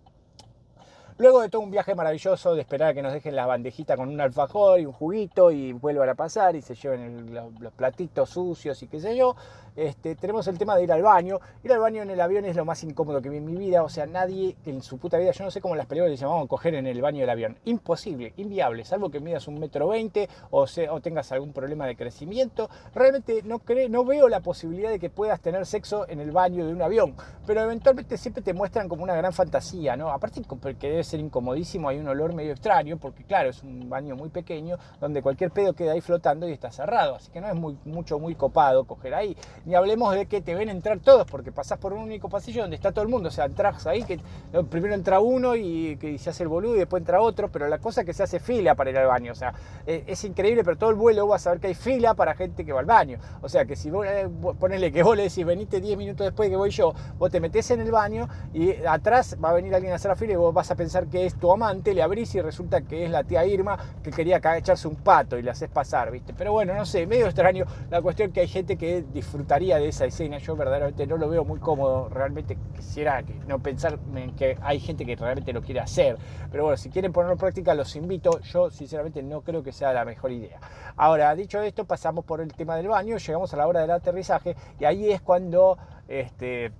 Luego 1.16 1.42
de 1.42 1.48
todo 1.48 1.62
un 1.62 1.70
viaje 1.70 1.94
maravilloso 1.94 2.56
de 2.56 2.62
esperar 2.62 2.88
a 2.88 2.94
que 2.94 3.00
nos 3.00 3.12
dejen 3.12 3.36
la 3.36 3.46
bandejita 3.46 3.96
con 3.96 4.08
un 4.08 4.20
alfajor 4.20 4.80
y 4.80 4.86
un 4.86 4.92
juguito 4.92 5.52
y 5.52 5.72
vuelvan 5.72 6.08
a 6.08 6.16
pasar 6.16 6.56
y 6.56 6.62
se 6.62 6.74
lleven 6.74 7.32
los 7.32 7.72
platitos 7.72 8.30
sucios 8.30 8.82
y 8.82 8.88
qué 8.88 8.98
sé 8.98 9.16
yo, 9.16 9.36
este, 9.76 10.14
tenemos 10.14 10.46
el 10.48 10.58
tema 10.58 10.76
de 10.76 10.84
ir 10.84 10.92
al 10.92 11.02
baño. 11.02 11.40
Ir 11.62 11.72
al 11.72 11.80
baño 11.80 12.02
en 12.02 12.10
el 12.10 12.20
avión 12.20 12.44
es 12.44 12.56
lo 12.56 12.64
más 12.64 12.82
incómodo 12.84 13.20
que 13.20 13.28
vi 13.28 13.38
en 13.38 13.46
mi 13.46 13.56
vida. 13.56 13.82
O 13.82 13.88
sea, 13.88 14.06
nadie 14.06 14.56
en 14.66 14.82
su 14.82 14.98
puta 14.98 15.18
vida, 15.18 15.32
yo 15.32 15.44
no 15.44 15.50
sé 15.50 15.60
cómo 15.60 15.74
las 15.74 15.86
películas 15.86 16.10
le 16.10 16.16
llamaban 16.16 16.46
coger 16.46 16.74
en 16.74 16.86
el 16.86 17.00
baño 17.00 17.20
del 17.20 17.30
avión. 17.30 17.56
Imposible, 17.64 18.32
inviable, 18.36 18.84
salvo 18.84 19.10
que 19.10 19.20
midas 19.20 19.48
un 19.48 19.58
metro 19.58 19.88
veinte 19.88 20.28
o, 20.50 20.66
o 20.90 21.00
tengas 21.00 21.32
algún 21.32 21.52
problema 21.52 21.86
de 21.86 21.96
crecimiento. 21.96 22.68
Realmente 22.94 23.42
no, 23.44 23.60
no 23.88 24.04
veo 24.04 24.28
la 24.28 24.40
posibilidad 24.40 24.90
de 24.90 24.98
que 24.98 25.10
puedas 25.10 25.40
tener 25.40 25.66
sexo 25.66 26.08
en 26.08 26.20
el 26.20 26.30
baño 26.30 26.66
de 26.66 26.72
un 26.72 26.82
avión. 26.82 27.14
Pero 27.46 27.62
eventualmente 27.62 28.16
siempre 28.16 28.42
te 28.42 28.52
muestran 28.52 28.88
como 28.88 29.02
una 29.02 29.14
gran 29.14 29.32
fantasía, 29.32 29.96
¿no? 29.96 30.10
Aparte 30.10 30.42
que 30.78 30.88
debe 30.88 31.04
ser 31.04 31.20
incomodísimo, 31.20 31.88
hay 31.88 31.98
un 31.98 32.08
olor 32.08 32.32
medio 32.34 32.52
extraño, 32.52 32.96
porque 32.96 33.24
claro, 33.24 33.50
es 33.50 33.62
un 33.62 33.88
baño 33.88 34.16
muy 34.16 34.28
pequeño 34.28 34.76
donde 35.00 35.22
cualquier 35.22 35.50
pedo 35.50 35.72
queda 35.72 35.92
ahí 35.92 36.00
flotando 36.00 36.48
y 36.48 36.52
está 36.52 36.70
cerrado. 36.70 37.16
Así 37.16 37.30
que 37.30 37.40
no 37.40 37.48
es 37.48 37.54
mucho, 37.84 38.18
muy 38.18 38.34
copado 38.34 38.84
coger 38.84 39.14
ahí. 39.14 39.36
Ni 39.64 39.74
hablemos 39.74 40.14
de 40.14 40.26
que 40.26 40.40
te 40.42 40.54
ven 40.54 40.68
entrar 40.68 40.98
todos, 40.98 41.26
porque 41.26 41.50
pasás 41.50 41.78
por 41.78 41.92
un 41.92 42.00
único 42.00 42.28
pasillo 42.28 42.62
donde 42.62 42.76
está 42.76 42.92
todo 42.92 43.02
el 43.02 43.08
mundo. 43.08 43.28
O 43.28 43.32
sea, 43.32 43.46
entras 43.46 43.86
ahí, 43.86 44.04
que 44.04 44.20
primero 44.70 44.94
entra 44.94 45.20
uno 45.20 45.56
y 45.56 45.96
que 45.96 46.18
se 46.18 46.30
hace 46.30 46.42
el 46.42 46.48
boludo 46.48 46.76
y 46.76 46.78
después 46.80 47.00
entra 47.00 47.20
otro, 47.20 47.48
pero 47.50 47.68
la 47.68 47.78
cosa 47.78 48.02
es 48.02 48.06
que 48.06 48.12
se 48.12 48.22
hace 48.22 48.40
fila 48.40 48.74
para 48.74 48.90
ir 48.90 48.98
al 48.98 49.06
baño. 49.06 49.32
O 49.32 49.34
sea, 49.34 49.54
eh, 49.86 50.04
es 50.06 50.22
increíble, 50.24 50.64
pero 50.64 50.76
todo 50.76 50.90
el 50.90 50.96
vuelo 50.96 51.26
vas 51.26 51.46
a 51.46 51.50
ver 51.50 51.60
que 51.60 51.68
hay 51.68 51.74
fila 51.74 52.14
para 52.14 52.34
gente 52.34 52.64
que 52.64 52.72
va 52.72 52.80
al 52.80 52.86
baño. 52.86 53.18
O 53.40 53.48
sea, 53.48 53.64
que 53.64 53.76
si 53.76 53.90
vos 53.90 54.06
eh, 54.06 54.28
ponele 54.58 54.92
que 54.92 55.02
vos 55.02 55.16
le 55.16 55.24
decís, 55.24 55.44
venite 55.46 55.80
10 55.80 55.96
minutos 55.96 56.26
después 56.26 56.50
que 56.50 56.56
voy 56.56 56.70
yo, 56.70 56.92
vos 57.18 57.30
te 57.30 57.40
metés 57.40 57.70
en 57.70 57.80
el 57.80 57.90
baño 57.90 58.28
y 58.52 58.72
atrás 58.84 59.36
va 59.42 59.50
a 59.50 59.52
venir 59.54 59.74
alguien 59.74 59.92
a 59.92 59.96
hacer 59.96 60.10
la 60.10 60.16
fila 60.16 60.34
y 60.34 60.36
vos 60.36 60.52
vas 60.52 60.70
a 60.70 60.74
pensar 60.74 61.06
que 61.06 61.26
es 61.26 61.34
tu 61.36 61.50
amante, 61.50 61.94
le 61.94 62.02
abrís 62.02 62.34
y 62.34 62.40
resulta 62.40 62.82
que 62.82 63.04
es 63.04 63.10
la 63.10 63.24
tía 63.24 63.46
Irma 63.46 63.78
que 64.02 64.10
quería 64.10 64.40
echarse 64.56 64.88
un 64.88 64.96
pato 64.96 65.38
y 65.38 65.42
le 65.42 65.50
haces 65.50 65.70
pasar, 65.70 66.10
¿viste? 66.10 66.34
Pero 66.36 66.52
bueno, 66.52 66.74
no 66.74 66.84
sé, 66.84 67.06
medio 67.06 67.26
extraño 67.26 67.64
la 67.90 68.02
cuestión 68.02 68.32
que 68.32 68.40
hay 68.40 68.48
gente 68.48 68.76
que 68.76 69.04
disfrutaría 69.58 69.78
de 69.78 69.88
esa 69.88 70.04
escena. 70.06 70.38
Yo 70.38 70.56
verdaderamente 70.56 71.06
no 71.06 71.16
lo 71.16 71.28
veo 71.28 71.44
muy 71.44 71.60
cómodo. 71.60 72.08
Realmente 72.08 72.56
quisiera 72.74 73.22
que, 73.22 73.34
no 73.46 73.60
pensar 73.60 73.98
que 74.36 74.58
hay 74.60 74.80
gente 74.80 75.04
que 75.06 75.16
realmente 75.16 75.52
lo 75.52 75.62
quiere 75.62 75.80
hacer. 75.80 76.16
Pero 76.50 76.64
bueno, 76.64 76.76
si 76.76 76.90
quieren 76.90 77.12
ponerlo 77.12 77.34
en 77.34 77.38
práctica, 77.38 77.74
los 77.74 77.94
invito. 77.96 78.40
Yo 78.40 78.70
sinceramente 78.70 79.22
no 79.22 79.42
creo 79.42 79.62
que 79.62 79.72
sea 79.72 79.92
la 79.92 80.04
mejor 80.04 80.32
idea. 80.32 80.58
Ahora, 80.96 81.34
dicho 81.34 81.60
esto, 81.60 81.84
pasamos 81.84 82.24
por 82.24 82.40
el 82.40 82.52
tema 82.52 82.76
del 82.76 82.88
baño, 82.88 83.16
llegamos 83.16 83.52
a 83.54 83.56
la 83.56 83.66
hora 83.66 83.80
del 83.80 83.90
aterrizaje 83.90 84.56
y 84.78 84.84
ahí 84.84 85.10
es 85.10 85.20
cuando 85.20 85.78
este, 86.08 86.72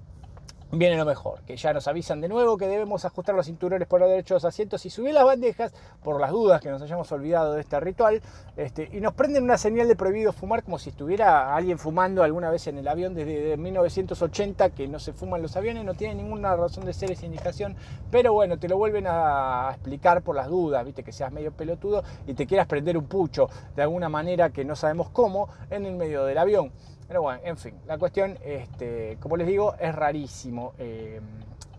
viene 0.78 0.96
lo 0.96 1.04
mejor, 1.04 1.40
que 1.42 1.56
ya 1.56 1.72
nos 1.72 1.88
avisan 1.88 2.20
de 2.20 2.28
nuevo 2.28 2.56
que 2.56 2.66
debemos 2.66 3.04
ajustar 3.04 3.34
los 3.34 3.46
cinturones 3.46 3.86
por 3.88 4.00
los 4.00 4.08
derechos 4.08 4.44
asientos 4.44 4.84
y 4.86 4.90
subir 4.90 5.14
las 5.14 5.24
bandejas 5.24 5.72
por 6.02 6.20
las 6.20 6.30
dudas 6.30 6.60
que 6.60 6.70
nos 6.70 6.82
hayamos 6.82 7.10
olvidado 7.12 7.54
de 7.54 7.60
este 7.60 7.78
ritual 7.80 8.22
este, 8.56 8.88
y 8.92 9.00
nos 9.00 9.14
prenden 9.14 9.44
una 9.44 9.58
señal 9.58 9.88
de 9.88 9.96
prohibido 9.96 10.32
fumar 10.32 10.62
como 10.62 10.78
si 10.78 10.90
estuviera 10.90 11.54
alguien 11.54 11.78
fumando 11.78 12.22
alguna 12.22 12.50
vez 12.50 12.66
en 12.66 12.78
el 12.78 12.88
avión 12.88 13.14
desde 13.14 13.56
1980 13.56 14.70
que 14.70 14.88
no 14.88 14.98
se 14.98 15.12
fuman 15.12 15.42
los 15.42 15.56
aviones, 15.56 15.84
no 15.84 15.94
tiene 15.94 16.14
ninguna 16.14 16.56
razón 16.56 16.84
de 16.84 16.92
ser 16.92 17.10
esa 17.10 17.26
indicación, 17.26 17.76
pero 18.10 18.32
bueno, 18.32 18.58
te 18.58 18.68
lo 18.68 18.76
vuelven 18.76 19.06
a 19.06 19.70
explicar 19.72 20.22
por 20.22 20.36
las 20.36 20.48
dudas, 20.48 20.84
viste 20.84 21.02
que 21.02 21.12
seas 21.12 21.32
medio 21.32 21.52
pelotudo 21.52 22.02
y 22.26 22.34
te 22.34 22.46
quieras 22.46 22.66
prender 22.66 22.96
un 22.96 23.06
pucho 23.06 23.48
de 23.76 23.82
alguna 23.82 24.08
manera 24.08 24.50
que 24.50 24.64
no 24.64 24.76
sabemos 24.76 25.10
cómo 25.10 25.48
en 25.70 25.86
el 25.86 25.94
medio 25.94 26.24
del 26.24 26.38
avión. 26.38 26.72
Pero 27.06 27.22
bueno, 27.22 27.40
en 27.44 27.56
fin, 27.56 27.74
la 27.86 27.98
cuestión, 27.98 28.38
este, 28.44 29.18
como 29.20 29.36
les 29.36 29.46
digo, 29.46 29.74
es 29.78 29.94
rarísimo. 29.94 30.74
Eh, 30.78 31.20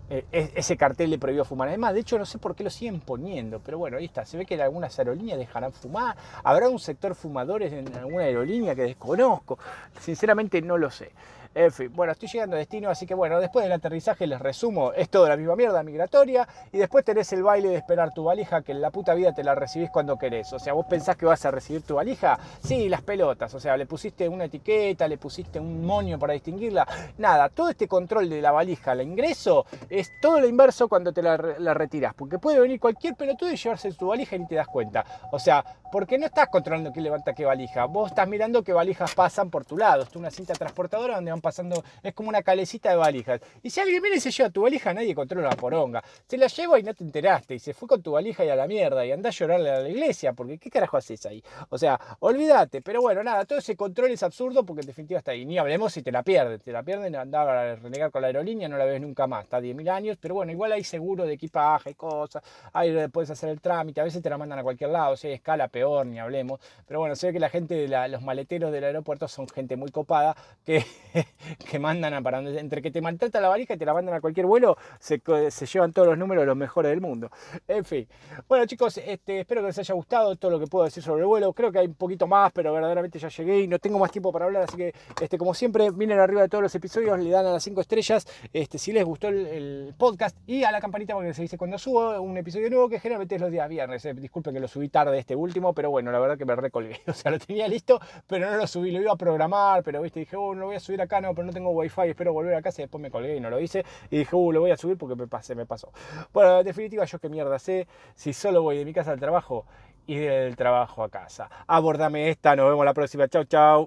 eh, 0.07 0.51
ese 0.53 0.77
cartel 0.77 1.09
le 1.09 1.17
prohibió 1.17 1.43
fumar. 1.43 1.67
Además, 1.67 1.95
de 1.95 2.01
hecho, 2.01 2.19
no 2.19 2.25
sé 2.25 2.37
por 2.37 2.55
qué 2.55 2.63
lo 2.63 2.69
siguen 2.69 2.99
poniendo, 2.99 3.59
pero 3.59 3.79
bueno, 3.79 3.97
ahí 3.97 4.05
está. 4.05 4.23
Se 4.23 4.37
ve 4.37 4.45
que 4.45 4.53
en 4.53 4.61
algunas 4.61 4.97
aerolíneas 4.99 5.39
dejarán 5.39 5.73
fumar. 5.73 6.15
Habrá 6.43 6.69
un 6.69 6.77
sector 6.77 7.15
fumadores 7.15 7.73
en 7.73 7.91
alguna 7.95 8.23
aerolínea 8.23 8.75
que 8.75 8.83
desconozco. 8.83 9.57
Sinceramente, 9.99 10.61
no 10.61 10.77
lo 10.77 10.91
sé. 10.91 11.11
En 11.57 11.71
fin, 11.71 11.89
bueno, 11.95 12.11
estoy 12.11 12.27
llegando 12.27 12.57
a 12.57 12.59
destino, 12.59 12.89
así 12.89 13.05
que 13.05 13.13
bueno, 13.13 13.39
después 13.39 13.63
del 13.63 13.71
aterrizaje 13.71 14.27
les 14.27 14.41
resumo, 14.41 14.91
es 14.91 15.09
todo 15.09 15.29
la 15.29 15.37
misma 15.37 15.55
mierda 15.55 15.83
migratoria 15.83 16.45
y 16.73 16.79
después 16.79 17.05
tenés 17.05 17.31
el 17.31 17.43
baile 17.43 17.69
de 17.69 17.77
esperar 17.77 18.13
tu 18.13 18.25
valija 18.25 18.61
que 18.61 18.73
en 18.73 18.81
la 18.81 18.91
puta 18.91 19.13
vida 19.13 19.33
te 19.33 19.41
la 19.41 19.55
recibís 19.55 19.89
cuando 19.89 20.17
querés. 20.17 20.51
O 20.51 20.59
sea, 20.59 20.73
vos 20.73 20.85
pensás 20.89 21.15
que 21.15 21.25
vas 21.25 21.45
a 21.45 21.51
recibir 21.51 21.83
tu 21.83 21.95
valija, 21.95 22.37
sí, 22.61 22.89
las 22.89 23.03
pelotas, 23.03 23.53
o 23.53 23.61
sea, 23.61 23.77
le 23.77 23.85
pusiste 23.85 24.27
una 24.27 24.43
etiqueta, 24.43 25.07
le 25.07 25.17
pusiste 25.17 25.57
un 25.57 25.85
moño 25.85 26.19
para 26.19 26.33
distinguirla, 26.33 26.85
nada, 27.19 27.47
todo 27.47 27.69
este 27.69 27.87
control 27.87 28.29
de 28.29 28.41
la 28.41 28.51
valija 28.51 28.91
al 28.91 29.03
ingreso 29.03 29.65
es 29.89 30.11
todo 30.19 30.41
lo 30.41 30.49
inverso 30.49 30.89
cuando 30.89 31.13
te 31.13 31.21
la, 31.21 31.37
la 31.37 31.73
retirás, 31.73 32.13
porque 32.15 32.37
puede 32.37 32.59
venir 32.59 32.81
cualquier 32.81 33.15
pelotudo 33.15 33.49
y 33.49 33.55
llevarse 33.55 33.93
tu 33.93 34.07
valija 34.07 34.35
y 34.35 34.39
ni 34.39 34.47
te 34.47 34.55
das 34.55 34.67
cuenta. 34.67 35.05
O 35.31 35.39
sea, 35.39 35.63
porque 35.89 36.17
no 36.17 36.25
estás 36.25 36.49
controlando 36.49 36.91
quién 36.91 37.05
levanta 37.05 37.31
qué 37.31 37.45
valija, 37.45 37.85
vos 37.85 38.09
estás 38.09 38.27
mirando 38.27 38.61
qué 38.61 38.73
valijas 38.73 39.15
pasan 39.15 39.49
por 39.49 39.63
tu 39.63 39.77
lado, 39.77 40.03
es 40.03 40.13
una 40.17 40.29
cinta 40.29 40.53
transportadora 40.53 41.15
donde 41.15 41.31
van 41.31 41.44
pasando, 41.45 41.83
es 42.01 42.13
como 42.13 42.29
una 42.29 42.41
calecita 42.41 42.89
de 42.89 42.95
valijas. 42.95 43.39
Y 43.61 43.69
si 43.69 43.79
alguien 43.79 44.01
viene 44.01 44.17
y 44.17 44.19
se 44.19 44.31
lleva 44.31 44.49
tu 44.49 44.63
valija, 44.63 44.93
nadie 44.93 45.13
controla 45.13 45.49
la 45.49 45.55
poronga. 45.55 46.03
Se 46.27 46.37
la 46.37 46.47
lleva 46.47 46.79
y 46.79 46.83
no 46.83 46.93
te 46.93 47.03
enteraste, 47.03 47.55
y 47.55 47.59
se 47.59 47.73
fue 47.73 47.87
con 47.87 48.01
tu 48.01 48.13
valija 48.13 48.43
y 48.43 48.49
a 48.49 48.55
la 48.55 48.67
mierda, 48.67 49.05
y 49.05 49.11
anda 49.11 49.29
a 49.29 49.31
llorarle 49.31 49.69
a 49.69 49.79
la 49.79 49.89
iglesia, 49.89 50.33
porque 50.33 50.57
¿qué 50.57 50.71
carajo 50.71 50.97
haces 50.97 51.25
ahí? 51.27 51.43
O 51.69 51.77
sea, 51.77 51.99
olvídate, 52.19 52.81
pero 52.81 53.01
bueno, 53.01 53.23
nada, 53.23 53.45
todo 53.45 53.59
ese 53.59 53.75
control 53.75 54.11
es 54.11 54.23
absurdo 54.23 54.65
porque 54.65 54.81
en 54.81 54.87
definitiva 54.87 55.19
está 55.19 55.31
ahí. 55.31 55.45
Ni 55.45 55.57
hablemos 55.59 55.93
si 55.93 56.01
te 56.01 56.11
la 56.11 56.23
pierden, 56.23 56.59
te 56.59 56.71
la 56.71 56.81
pierden, 56.81 57.15
andaba 57.15 57.61
a 57.61 57.75
renegar 57.75 58.09
con 58.09 58.21
la 58.21 58.27
aerolínea, 58.27 58.67
no 58.67 58.77
la 58.77 58.85
ves 58.85 58.99
nunca 58.99 59.27
más, 59.27 59.43
está 59.43 59.61
10.000 59.61 59.89
años, 59.89 60.17
pero 60.19 60.33
bueno, 60.35 60.51
igual 60.51 60.71
hay 60.71 60.83
seguro 60.83 61.25
de 61.25 61.33
equipaje, 61.33 61.93
cosas, 61.93 62.43
ahí 62.73 63.07
puedes 63.09 63.29
hacer 63.29 63.49
el 63.49 63.61
trámite, 63.61 64.01
a 64.01 64.03
veces 64.03 64.21
te 64.21 64.29
la 64.29 64.37
mandan 64.37 64.59
a 64.59 64.63
cualquier 64.63 64.89
lado, 64.89 65.15
si 65.15 65.27
hay 65.27 65.33
escala, 65.33 65.67
peor, 65.67 66.05
ni 66.07 66.19
hablemos. 66.19 66.59
Pero 66.87 66.99
bueno, 66.99 67.15
se 67.15 67.27
ve 67.27 67.33
que 67.33 67.39
la 67.39 67.49
gente, 67.49 67.75
de 67.75 68.09
los 68.09 68.21
maleteros 68.21 68.71
del 68.71 68.83
aeropuerto 68.83 69.27
son 69.27 69.47
gente 69.47 69.75
muy 69.75 69.91
copada 69.91 70.35
que, 70.65 70.83
que 71.69 71.79
mandan 71.79 72.13
a 72.13 72.21
para 72.21 72.39
entre 72.39 72.81
que 72.81 72.91
te 72.91 73.01
maltrata 73.01 73.39
la 73.41 73.49
valija 73.49 73.73
y 73.73 73.77
te 73.77 73.85
la 73.85 73.93
mandan 73.93 74.15
a 74.15 74.21
cualquier 74.21 74.45
vuelo, 74.45 74.77
se, 74.99 75.21
se 75.49 75.65
llevan 75.65 75.93
todos 75.93 76.07
los 76.07 76.17
números 76.17 76.45
los 76.45 76.57
mejores 76.57 76.91
del 76.91 77.01
mundo. 77.01 77.29
En 77.67 77.85
fin. 77.85 78.07
Bueno 78.47 78.65
chicos, 78.65 78.97
este, 78.97 79.41
espero 79.41 79.61
que 79.61 79.67
les 79.67 79.79
haya 79.79 79.93
gustado 79.93 80.35
todo 80.35 80.51
lo 80.51 80.59
que 80.59 80.67
puedo 80.67 80.85
decir 80.85 81.03
sobre 81.03 81.21
el 81.21 81.27
vuelo. 81.27 81.53
Creo 81.53 81.71
que 81.71 81.79
hay 81.79 81.87
un 81.87 81.95
poquito 81.95 82.27
más, 82.27 82.51
pero 82.51 82.73
verdaderamente 82.73 83.19
ya 83.19 83.29
llegué 83.29 83.61
y 83.61 83.67
no 83.67 83.79
tengo 83.79 83.99
más 83.99 84.11
tiempo 84.11 84.31
para 84.31 84.45
hablar, 84.45 84.63
así 84.63 84.77
que 84.77 84.93
este, 85.21 85.37
como 85.37 85.53
siempre, 85.53 85.91
miren 85.91 86.19
arriba 86.19 86.41
de 86.41 86.49
todos 86.49 86.61
los 86.61 86.75
episodios, 86.75 87.19
le 87.19 87.29
dan 87.29 87.45
a 87.45 87.51
las 87.51 87.63
5 87.63 87.81
estrellas 87.81 88.27
este, 88.53 88.77
si 88.77 88.91
les 88.91 89.03
gustó 89.03 89.27
el, 89.29 89.93
podcast 89.97 90.37
y 90.45 90.63
a 90.63 90.71
la 90.71 90.79
campanita 90.79 91.13
porque 91.13 91.33
se 91.33 91.41
dice 91.41 91.57
cuando 91.57 91.77
subo 91.77 92.21
un 92.21 92.37
episodio 92.37 92.69
nuevo 92.69 92.89
que 92.89 92.99
generalmente 92.99 93.35
es 93.35 93.41
los 93.41 93.51
días 93.51 93.67
viernes. 93.69 94.05
Eh, 94.05 94.13
disculpen 94.13 94.53
que 94.53 94.59
lo 94.59 94.67
subí 94.67 94.89
tarde 94.89 95.17
este 95.17 95.35
último, 95.35 95.73
pero 95.73 95.89
bueno, 95.89 96.11
la 96.11 96.19
verdad 96.19 96.37
que 96.37 96.45
me 96.45 96.55
recolgué. 96.55 97.01
O 97.15 97.17
sea, 97.17 97.31
lo 97.31 97.39
tenía 97.39 97.67
listo, 97.67 97.99
pero 98.27 98.49
no 98.49 98.57
lo 98.57 98.67
subí, 98.67 98.91
lo 98.91 98.99
iba 98.99 99.13
a 99.13 99.15
programar, 99.15 99.83
pero 99.83 100.01
viste, 100.01 100.19
dije, 100.19 100.35
oh, 100.35 100.53
no 100.53 100.65
voy 100.65 100.75
a 100.75 100.79
subir 100.79 101.01
acá, 101.01 101.21
pero 101.33 101.47
no 101.47 101.53
tengo 101.53 101.71
wifi, 101.71 102.09
espero 102.09 102.33
volver 102.33 102.55
a 102.55 102.61
casa 102.61 102.81
y 102.81 102.83
después 102.83 103.01
me 103.01 103.09
colgué 103.09 103.35
y 103.35 103.39
no 103.39 103.49
lo 103.49 103.59
hice. 103.59 103.85
Y 104.09 104.17
dije, 104.19 104.35
uh, 104.35 104.51
lo 104.51 104.61
voy 104.61 104.71
a 104.71 104.77
subir 104.77 104.97
porque 104.97 105.15
me 105.15 105.27
pasé, 105.27 105.55
me 105.55 105.65
pasó. 105.65 105.91
Bueno, 106.33 106.59
en 106.59 106.65
definitiva, 106.65 107.05
yo 107.05 107.19
qué 107.19 107.29
mierda 107.29 107.57
sé 107.59 107.87
si 108.15 108.33
solo 108.33 108.61
voy 108.61 108.77
de 108.77 108.85
mi 108.85 108.93
casa 108.93 109.11
al 109.11 109.19
trabajo 109.19 109.65
y 110.07 110.17
del 110.17 110.55
trabajo 110.55 111.03
a 111.03 111.09
casa. 111.09 111.49
Abordame 111.67 112.29
esta, 112.29 112.55
nos 112.55 112.69
vemos 112.69 112.85
la 112.85 112.93
próxima. 112.93 113.27
Chau, 113.27 113.45
chau. 113.45 113.83